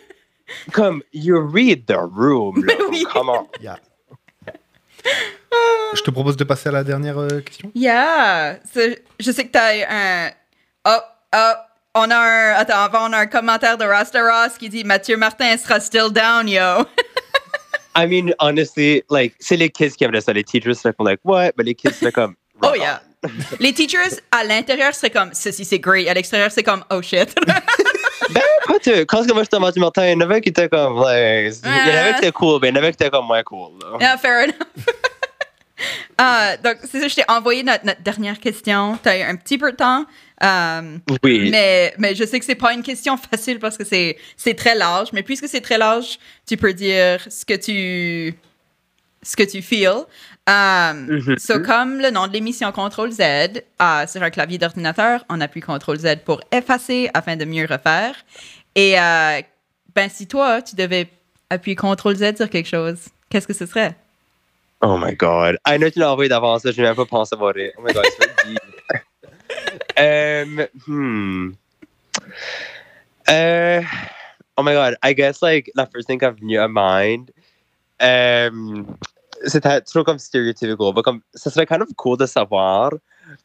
[0.72, 3.05] comme, you read the room, là, oui.
[3.05, 3.47] come on.
[3.61, 3.76] Yeah.
[5.94, 7.70] Je te propose de passer à la dernière euh, question.
[7.74, 8.59] Yeah.
[9.18, 10.30] Je sais que t'as un.
[10.84, 10.99] Oh,
[11.34, 11.53] oh.
[11.94, 12.53] On a un.
[12.55, 16.11] Attends, avant, on a un commentaire de Rasta Ross qui dit Mathieu Martin sera still
[16.11, 16.84] down, yo.
[17.97, 20.34] I mean, honestly, like, c'est les kids qui aimeraient ça.
[20.34, 21.53] Les teachers seraient comme, like, what?
[21.57, 23.01] Mais les kids seraient comme, Oh, yeah.
[23.59, 26.07] Les teachers, à l'intérieur, c'est comme ceci, c'est great.
[26.07, 27.34] À l'extérieur, c'est comme oh shit.
[28.30, 28.90] Ben, pas tout.
[29.07, 31.92] Quand moi j'étais en mathématiques, il y en avait qui étaient comme, like, il y
[31.92, 33.78] en avait qui étaient cool, mais il y en avait qui étaient comme moins cool,
[33.80, 33.99] là.
[34.01, 34.57] yeah, fair enough.
[36.18, 38.98] Ah, donc, c'est ça, je t'ai envoyé notre, notre dernière question.
[39.02, 40.04] T'as eu un petit peu de temps.
[40.42, 41.48] Euh, Oui.
[41.50, 44.74] Mais, mais je sais que c'est pas une question facile parce que c'est, c'est très
[44.74, 45.08] large.
[45.12, 48.34] Mais puisque c'est très large, tu peux dire ce que tu,
[49.22, 50.04] ce que tu feel.
[50.48, 51.38] Um, Mhm.
[51.38, 55.60] so, comme le nom de l'émission Contrôle Z, euh, sur un clavier d'ordinateur, on appuie
[55.60, 58.14] Contrôle Z pour effacer afin de mieux refaire.
[58.76, 59.40] Et euh,
[59.94, 61.08] ben, si toi, tu devais
[61.50, 62.98] appuyer Contrôle Z sur quelque chose,
[63.28, 63.96] qu'est-ce que ce serait?
[64.82, 65.56] Oh my god.
[65.64, 67.72] I know tu l'as envoyé d'avance, je n'ai même pas pensé à voir it.
[67.78, 68.60] Oh my god, c'est deep.
[69.98, 71.52] Um, hmm.
[73.28, 73.82] Uh,
[74.56, 77.32] oh my god, I guess like the first thing I've venu à mind,
[78.00, 78.98] um,
[79.44, 82.92] c'était trop comme stereotypical, mais comme ça serait kind of cool de savoir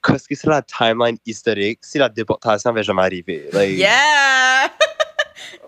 [0.04, 3.50] qu'est-ce que c'est la timeline historique si la déportation avait jamais arrivé.
[3.54, 4.70] Like, Yeah!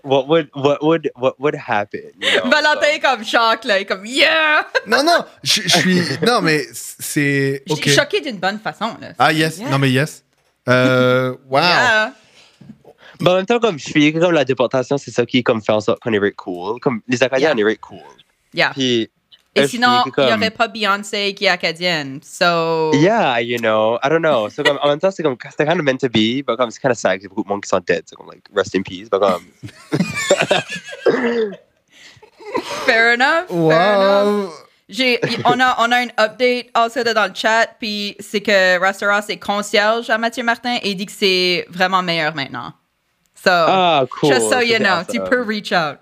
[0.02, 2.12] what would what would what would happen?
[2.20, 2.50] You know?
[2.50, 3.78] Valentin est comme choc, là.
[3.78, 4.66] Il est comme Yeah!
[4.86, 6.00] Non, non, je je suis.
[6.26, 7.62] Non, mais c'est.
[7.68, 9.12] Je suis choqué d'une bonne façon, là.
[9.18, 9.58] Ah, yes.
[9.58, 9.70] Yeah.
[9.70, 10.24] Non, mais yes.
[10.68, 11.58] Euh, wow.
[11.60, 12.12] Yeah.
[13.20, 15.72] Mais en même temps, comme je suis comme la déportation, c'est ça qui comme fait
[15.72, 16.80] en sorte qu'on est very cool.
[16.80, 17.64] Comme les Acadiens, Yeah.
[17.64, 17.98] on est cool.
[18.52, 18.70] Yeah.
[18.74, 19.10] Puis
[19.54, 22.20] Et sinon, il n'y aurait pas Beyoncé qui est acadienne.
[22.22, 22.92] So.
[22.94, 24.48] Yeah, you know, I don't know.
[24.48, 26.70] So, comme, en même temps, c'est comme, c'était kind of meant to be, but comme,
[26.70, 28.74] c'est kind of sad, a beaucoup de monde qui sont dead, so, comme, like, rest
[28.74, 29.46] in peace, but comme,
[32.86, 33.48] Fair enough.
[33.48, 34.48] Fair enough.
[34.48, 34.52] Wow.
[34.88, 38.78] J'ai, on, a, on a un update also de dans le chat, puis c'est que
[38.78, 42.72] Restaurant, c'est concierge à Mathieu Martin et il dit que c'est vraiment meilleur maintenant.
[43.44, 44.30] So, ah, cool.
[44.30, 45.12] just so you know, awesome.
[45.12, 45.98] tu peux reach out.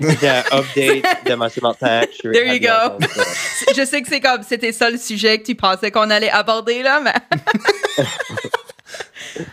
[0.00, 2.02] Yeah, update de Martin.
[2.20, 2.98] je There you go.
[3.76, 6.82] Je sais que c'est comme, c'était ça le sujet que tu pensais qu'on allait aborder,
[6.82, 7.14] là, mais.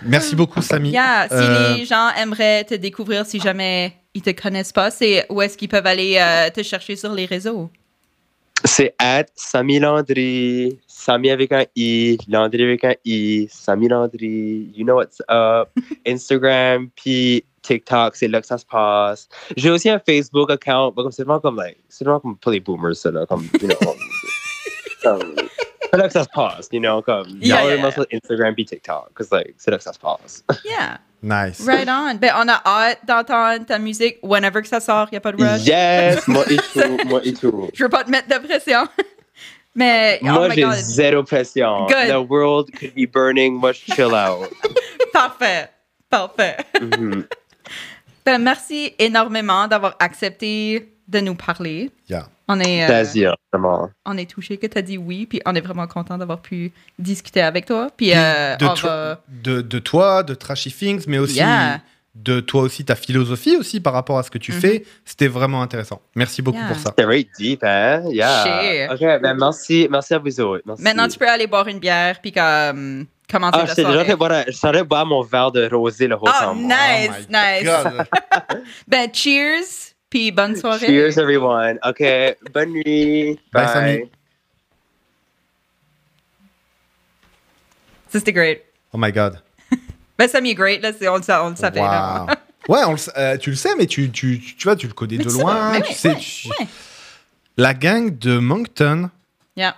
[0.04, 0.90] Merci beaucoup, Samy.
[0.90, 5.26] Yeah, si Euh, les gens aimeraient te découvrir, si jamais ils te connaissent pas, c'est
[5.30, 7.70] où est-ce qu'ils peuvent aller euh, te chercher sur les réseaux?
[8.66, 10.80] C'est at Samy Landry.
[10.88, 14.72] Samy avec un I, Landry avec un I, Samy Landry.
[14.76, 15.70] You know what's up.
[16.06, 19.28] Instagram, puis TikTok, c'est là que ça se passe.
[19.56, 22.52] J'ai aussi un Facebook account, mais comme c'est vraiment comme, like, c'est vraiment comme pour
[22.52, 23.76] les boomers, ça, là, comme, you know.
[25.04, 25.36] comme,
[25.92, 28.06] c'est là que ça se passe, you know, comme, Yeah, yeah, yeah, yeah.
[28.12, 30.44] Instagram puis TikTok, because, like, c'est là que ça se passe.
[30.64, 30.98] Yeah,
[31.28, 31.60] Nice.
[31.66, 32.16] right on.
[32.16, 35.34] Ben, on a hâte d'entendre ta musique whenever que ça sort, il n'y a pas
[35.34, 35.66] de rush.
[35.66, 37.70] Yes, moi et tout, moi et tout.
[37.74, 38.88] Je veux pas te mettre de pression.
[39.76, 41.86] Mais, oh Moi, j'ai zéro pression.
[41.86, 42.10] Good.
[42.10, 44.50] The world could be burning, moi, je chill out.
[45.14, 45.70] parfait.
[46.10, 46.58] Parfait.
[46.82, 47.26] Mhm.
[48.26, 51.92] Ben, merci énormément d'avoir accepté de nous parler.
[52.10, 52.28] Yeah.
[52.48, 53.90] On est, euh, Plaisir, vraiment.
[54.06, 56.72] on est touché que tu as dit oui, puis on est vraiment content d'avoir pu
[56.98, 57.88] discuter avec toi.
[57.96, 59.22] Puis, Puis euh, de, toi- va...
[59.28, 61.82] de, de toi, de Trashy Things, mais aussi Yeah.
[62.16, 64.60] de toi aussi, ta philosophie aussi par rapport à ce que tu Mhm.
[64.62, 64.86] fais.
[65.06, 66.02] C'était vraiment intéressant.
[66.16, 66.68] Merci beaucoup Yeah.
[66.70, 66.94] pour ça.
[66.98, 68.02] C'est very deep, hein?
[68.10, 68.88] Yeah.
[68.88, 68.92] Shit.
[68.94, 70.64] OK, ben merci, merci à vous autres.
[70.66, 70.82] Merci.
[70.84, 73.92] Maintenant, tu peux aller boire une bière, puis comme, commencer Ah, la je t'ai déjà
[73.94, 74.06] soirée.
[74.10, 76.74] fait boire, je t'aurais boire mon verre de rosé, le rose Ah, en moi.
[76.76, 77.64] nice, Oh nice.
[77.84, 78.08] God.
[78.88, 80.88] Ben, cheers, puis bonne soirée.
[80.88, 81.80] Cheers, everyone.
[81.86, 82.04] OK,
[82.54, 83.40] bonne nuit.
[83.54, 84.10] Bye, Bye.
[88.10, 88.62] C'était great.
[88.94, 89.42] Oh my God.
[90.18, 91.80] Ben, m'est great, là, c'est- on, on le savait.
[91.80, 92.26] là.
[92.28, 92.74] Wow.
[92.76, 94.94] Ouais, on le euh, tu le sais, mais tu, tu, tu, tu vois, tu le
[94.94, 95.72] connais Mais de loin.
[95.74, 96.68] mais tu ouais, sais, ouais, tu- ouais.
[97.58, 99.10] La gang de Moncton,
[99.56, 99.76] Yeah,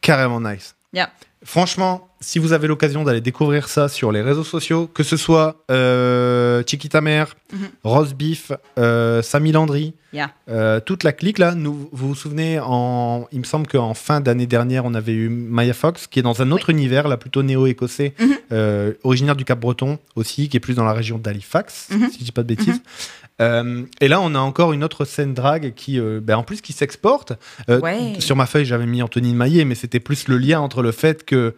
[0.00, 0.74] carrément nice.
[0.94, 1.10] yeah.
[1.44, 5.56] Franchement, si vous avez l'occasion d'aller découvrir ça sur les réseaux sociaux, que ce soit
[5.70, 7.68] euh, Chiquita Mère, Mhm.
[7.84, 10.30] Rose Beef, euh, Samy Landry, Yeah.
[10.48, 14.20] euh, toute la clique là, nous, vous vous souvenez, en, il me semble qu'en fin
[14.22, 17.42] d'année dernière, on avait eu Maya Fox, qui est dans un autre univers, là plutôt
[17.42, 18.28] néo-écossais, Mhm.
[18.52, 22.08] euh, originaire du Cap-Breton aussi, qui est plus dans la région d'Halifax, Mhm.
[22.10, 22.80] si je dis pas de bêtises.
[23.40, 26.60] Euh, et là, on a encore une autre scène drague qui, euh, ben, en plus,
[26.60, 27.32] qui s'exporte.
[27.68, 28.14] Euh, Ouais.
[28.18, 31.24] Sur ma feuille, j'avais mis Anthony Maillet, mais c'était plus le lien entre le fait
[31.24, 31.54] que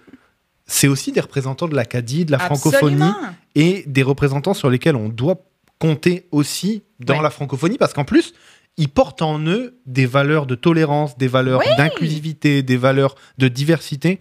[0.66, 3.14] c'est aussi des représentants de l'Acadie, de la francophonie, Absolument.
[3.54, 5.36] et des représentants sur lesquels on doit
[5.78, 7.22] compter aussi dans Ouais.
[7.22, 8.32] la francophonie, parce qu'en plus,
[8.76, 11.76] ils portent en eux des valeurs de tolérance, des valeurs Oui.
[11.76, 14.18] d'inclusivité, des valeurs de diversité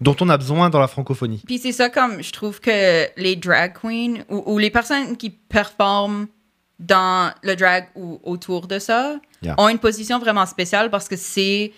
[0.00, 1.42] dont on a besoin dans la francophonie.
[1.46, 5.30] Puis c'est ça comme je trouve que les drag queens ou, ou les personnes qui
[5.30, 6.26] performent
[6.80, 9.54] dans le drag ou autour de ça Yeah.
[9.58, 11.72] ont une position vraiment spéciale parce que c'est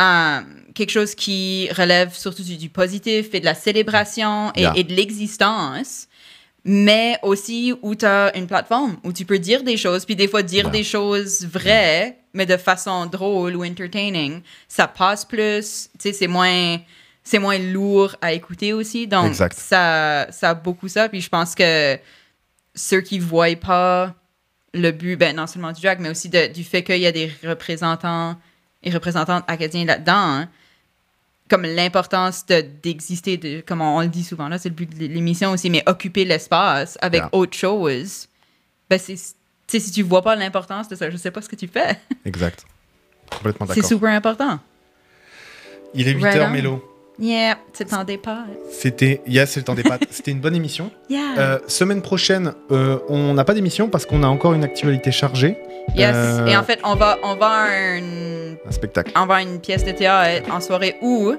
[0.00, 0.40] euh,
[0.78, 4.72] quelque chose qui relève surtout du, du positif et de la célébration et, Yeah.
[4.76, 6.08] et de l'existence,
[6.64, 10.28] mais aussi où tu as une plateforme où tu peux dire des choses, puis des
[10.28, 10.70] fois dire Yeah.
[10.72, 14.40] des choses vraies, mais de façon drôle ou entertaining.
[14.68, 16.78] Ça passe plus, tu sais, c'est moins,
[17.24, 19.06] c'est moins lourd à écouter aussi.
[19.06, 19.54] Donc, Exact.
[19.58, 21.08] ça, ça a beaucoup ça.
[21.08, 21.98] Puis je pense que
[22.74, 24.14] ceux qui voient pas
[24.74, 27.12] le but, ben, non seulement du drag, mais aussi de- du fait qu'il y a
[27.12, 28.36] des représentants
[28.82, 30.48] et représentantes acadiens là-dedans, hein,
[31.48, 34.88] comme l'importance de- d'exister, de, comme on, on le dit souvent, là, c'est le but
[34.98, 37.28] de l'émission aussi, mais occuper l'espace avec Yeah.
[37.32, 38.28] autre chose,
[38.90, 39.20] ben c'est, tu
[39.66, 41.98] sais, si tu vois pas l'importance de ça, je sais pas ce que tu fais.
[42.24, 42.64] Exact.
[43.30, 43.88] Complètement C'est d'accord.
[43.88, 44.58] super important.
[45.94, 46.50] Il est 8h, Right.
[46.52, 46.87] Mélo.
[47.20, 48.46] Yeah, c'est le temps des pâtes.
[48.70, 50.02] C'était, yes, c'est le temps des pâtes.
[50.10, 50.90] C'était une bonne émission.
[51.10, 51.20] Yeah.
[51.38, 55.56] Euh, semaine prochaine, euh, on n'a pas d'émission parce qu'on a encore une actualité chargée.
[55.96, 56.12] yes.
[56.14, 59.12] euh, Et en fait, on va, on va un Un spectacle.
[59.16, 61.34] on va une pièce de théâtre en soirée où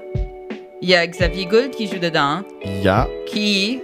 [0.82, 3.80] il y a Xavier Gould qui joue dedans, Il y a qui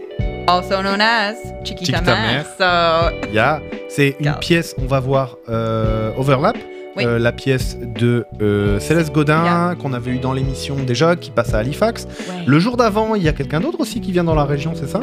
[0.48, 1.34] Also known as
[1.64, 2.44] Chiquita, Chiquita Mare.
[2.58, 6.56] So, Il y a, c'est une pièce, on va voir Overlap,
[6.96, 7.04] Oui.
[7.04, 11.52] euh, la pièce de euh, Céleste Godin qu'on avait eu dans l'émission déjà, qui passe
[11.54, 12.04] à Halifax.
[12.04, 12.44] ouais.
[12.46, 14.88] Le jour d'avant, il y a quelqu'un d'autre aussi qui vient dans la région, c'est
[14.88, 15.00] ça?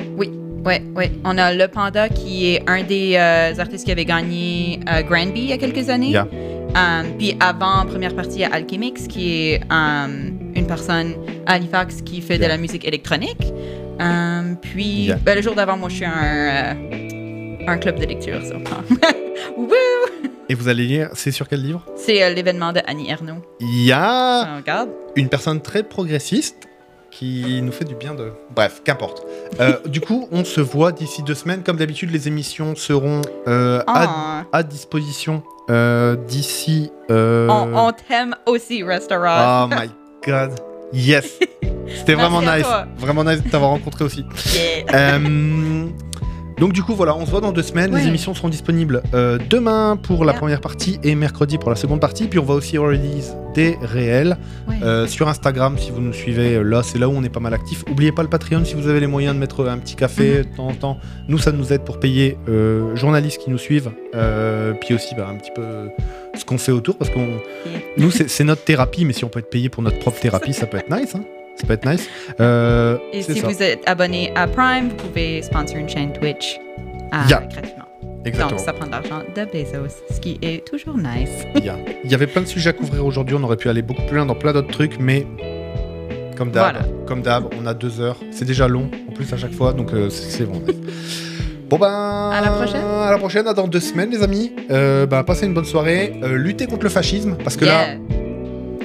[0.66, 1.12] Ouais, ouais.
[1.26, 5.46] On a Le Panda qui est un des euh, artistes qui avait gagné Granby il
[5.48, 6.10] y a quelques années.
[6.12, 6.28] Yeah.
[6.76, 11.14] Um, puis avant, première partie, il y a Alchemix qui est um, une personne
[11.46, 13.54] à Halifax qui fait de la musique électronique.
[14.00, 15.18] Um, puis Yeah.
[15.24, 16.76] ben, le jour d'avant, moi, je suis un,
[17.68, 18.40] un club de lecture.
[19.58, 19.68] Woo!
[20.50, 21.86] Et vous allez lire, c'est sur quel livre?
[21.96, 23.42] C'est euh, l'événement de Annie Ernaux.
[23.62, 24.90] Il y a On regarde.
[25.16, 26.68] une personne très progressiste
[27.12, 28.32] qui nous fait du bien de...
[28.56, 29.26] Bref, qu'importe.
[29.60, 31.64] Euh, du coup, on se voit d'ici deux semaines.
[31.64, 35.44] Comme d'habitude, les émissions seront euh, à, Ah, à disposition
[36.28, 36.92] d'ici...
[37.10, 39.66] on on t'aime aussi, Restaurant.
[39.66, 39.90] Oh my
[40.26, 40.52] god.
[40.92, 41.40] Yes.
[41.88, 42.64] C'était vraiment nice.
[42.64, 42.86] toi.
[42.98, 44.26] Vraiment nice de t'avoir rencontré aussi.
[44.92, 45.20] Yeah.
[46.64, 47.94] Euh, donc du coup voilà, on se voit dans deux semaines.
[47.96, 52.00] Les émissions seront disponibles euh, demain pour la première partie et mercredi pour la seconde
[52.00, 52.28] partie.
[52.28, 54.38] Puis on va aussi release des réels
[54.68, 54.76] Ouais.
[54.82, 56.64] euh, sur Instagram si vous nous suivez.
[56.64, 57.84] Là, c'est là où on est pas mal actif.
[57.92, 60.52] Oubliez pas le Patreon si vous avez les moyens de mettre un petit café Mhm.
[60.52, 60.98] de temps en temps.
[61.28, 63.92] Nous, ça nous aide pour payer euh, journalistes qui nous suivent.
[64.16, 65.90] Euh, puis aussi bah, un petit peu
[66.38, 67.28] ce qu'on fait autour parce qu'on
[67.98, 69.06] nous c'est c'est notre thérapie.
[69.06, 71.14] Mais si on peut être payé pour notre propre thérapie, ça peut être nice.
[71.16, 71.22] hein.
[71.56, 72.08] Ça peut être nice.
[72.40, 73.48] Euh, Et si ça.
[73.48, 76.60] vous êtes abonné à Prime, vous pouvez sponsor une chaîne Twitch
[77.14, 77.42] euh, Yeah.
[77.42, 77.84] gratuitement.
[78.26, 78.58] Exactement.
[78.58, 81.46] Donc, ça prend de l'argent de Bezos, ce qui est toujours nice.
[81.56, 83.36] Il y, a- il y avait plein de sujets à couvrir aujourd'hui.
[83.40, 85.28] On aurait pu aller beaucoup plus loin dans plein d'autres trucs, mais
[86.38, 86.88] comme d'hab, Voilà.
[87.06, 88.18] comme d'hab, on a deux heures.
[88.32, 90.62] C'est déjà long en plus à chaque fois, donc euh, c'est bon.
[91.70, 91.88] Bon ben,
[92.34, 92.82] À la prochaine.
[92.84, 94.54] À la prochaine, à dans deux semaines, les amis.
[94.72, 96.14] Euh, ben, passez une bonne soirée.
[96.24, 97.98] Euh, luttez contre le fascisme, parce que là, Yeah.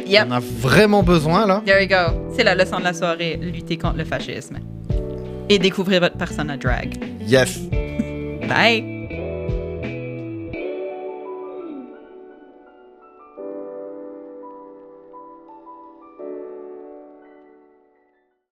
[0.09, 0.26] Yep.
[0.28, 1.62] on a vraiment besoin là.
[1.64, 2.32] There you go.
[2.34, 4.59] C'est la leçon de la soirée, lutter contre le fascisme.
[5.48, 6.96] Et découvrir votre persona drag.
[7.26, 7.59] Yes.
[8.48, 8.97] Bye!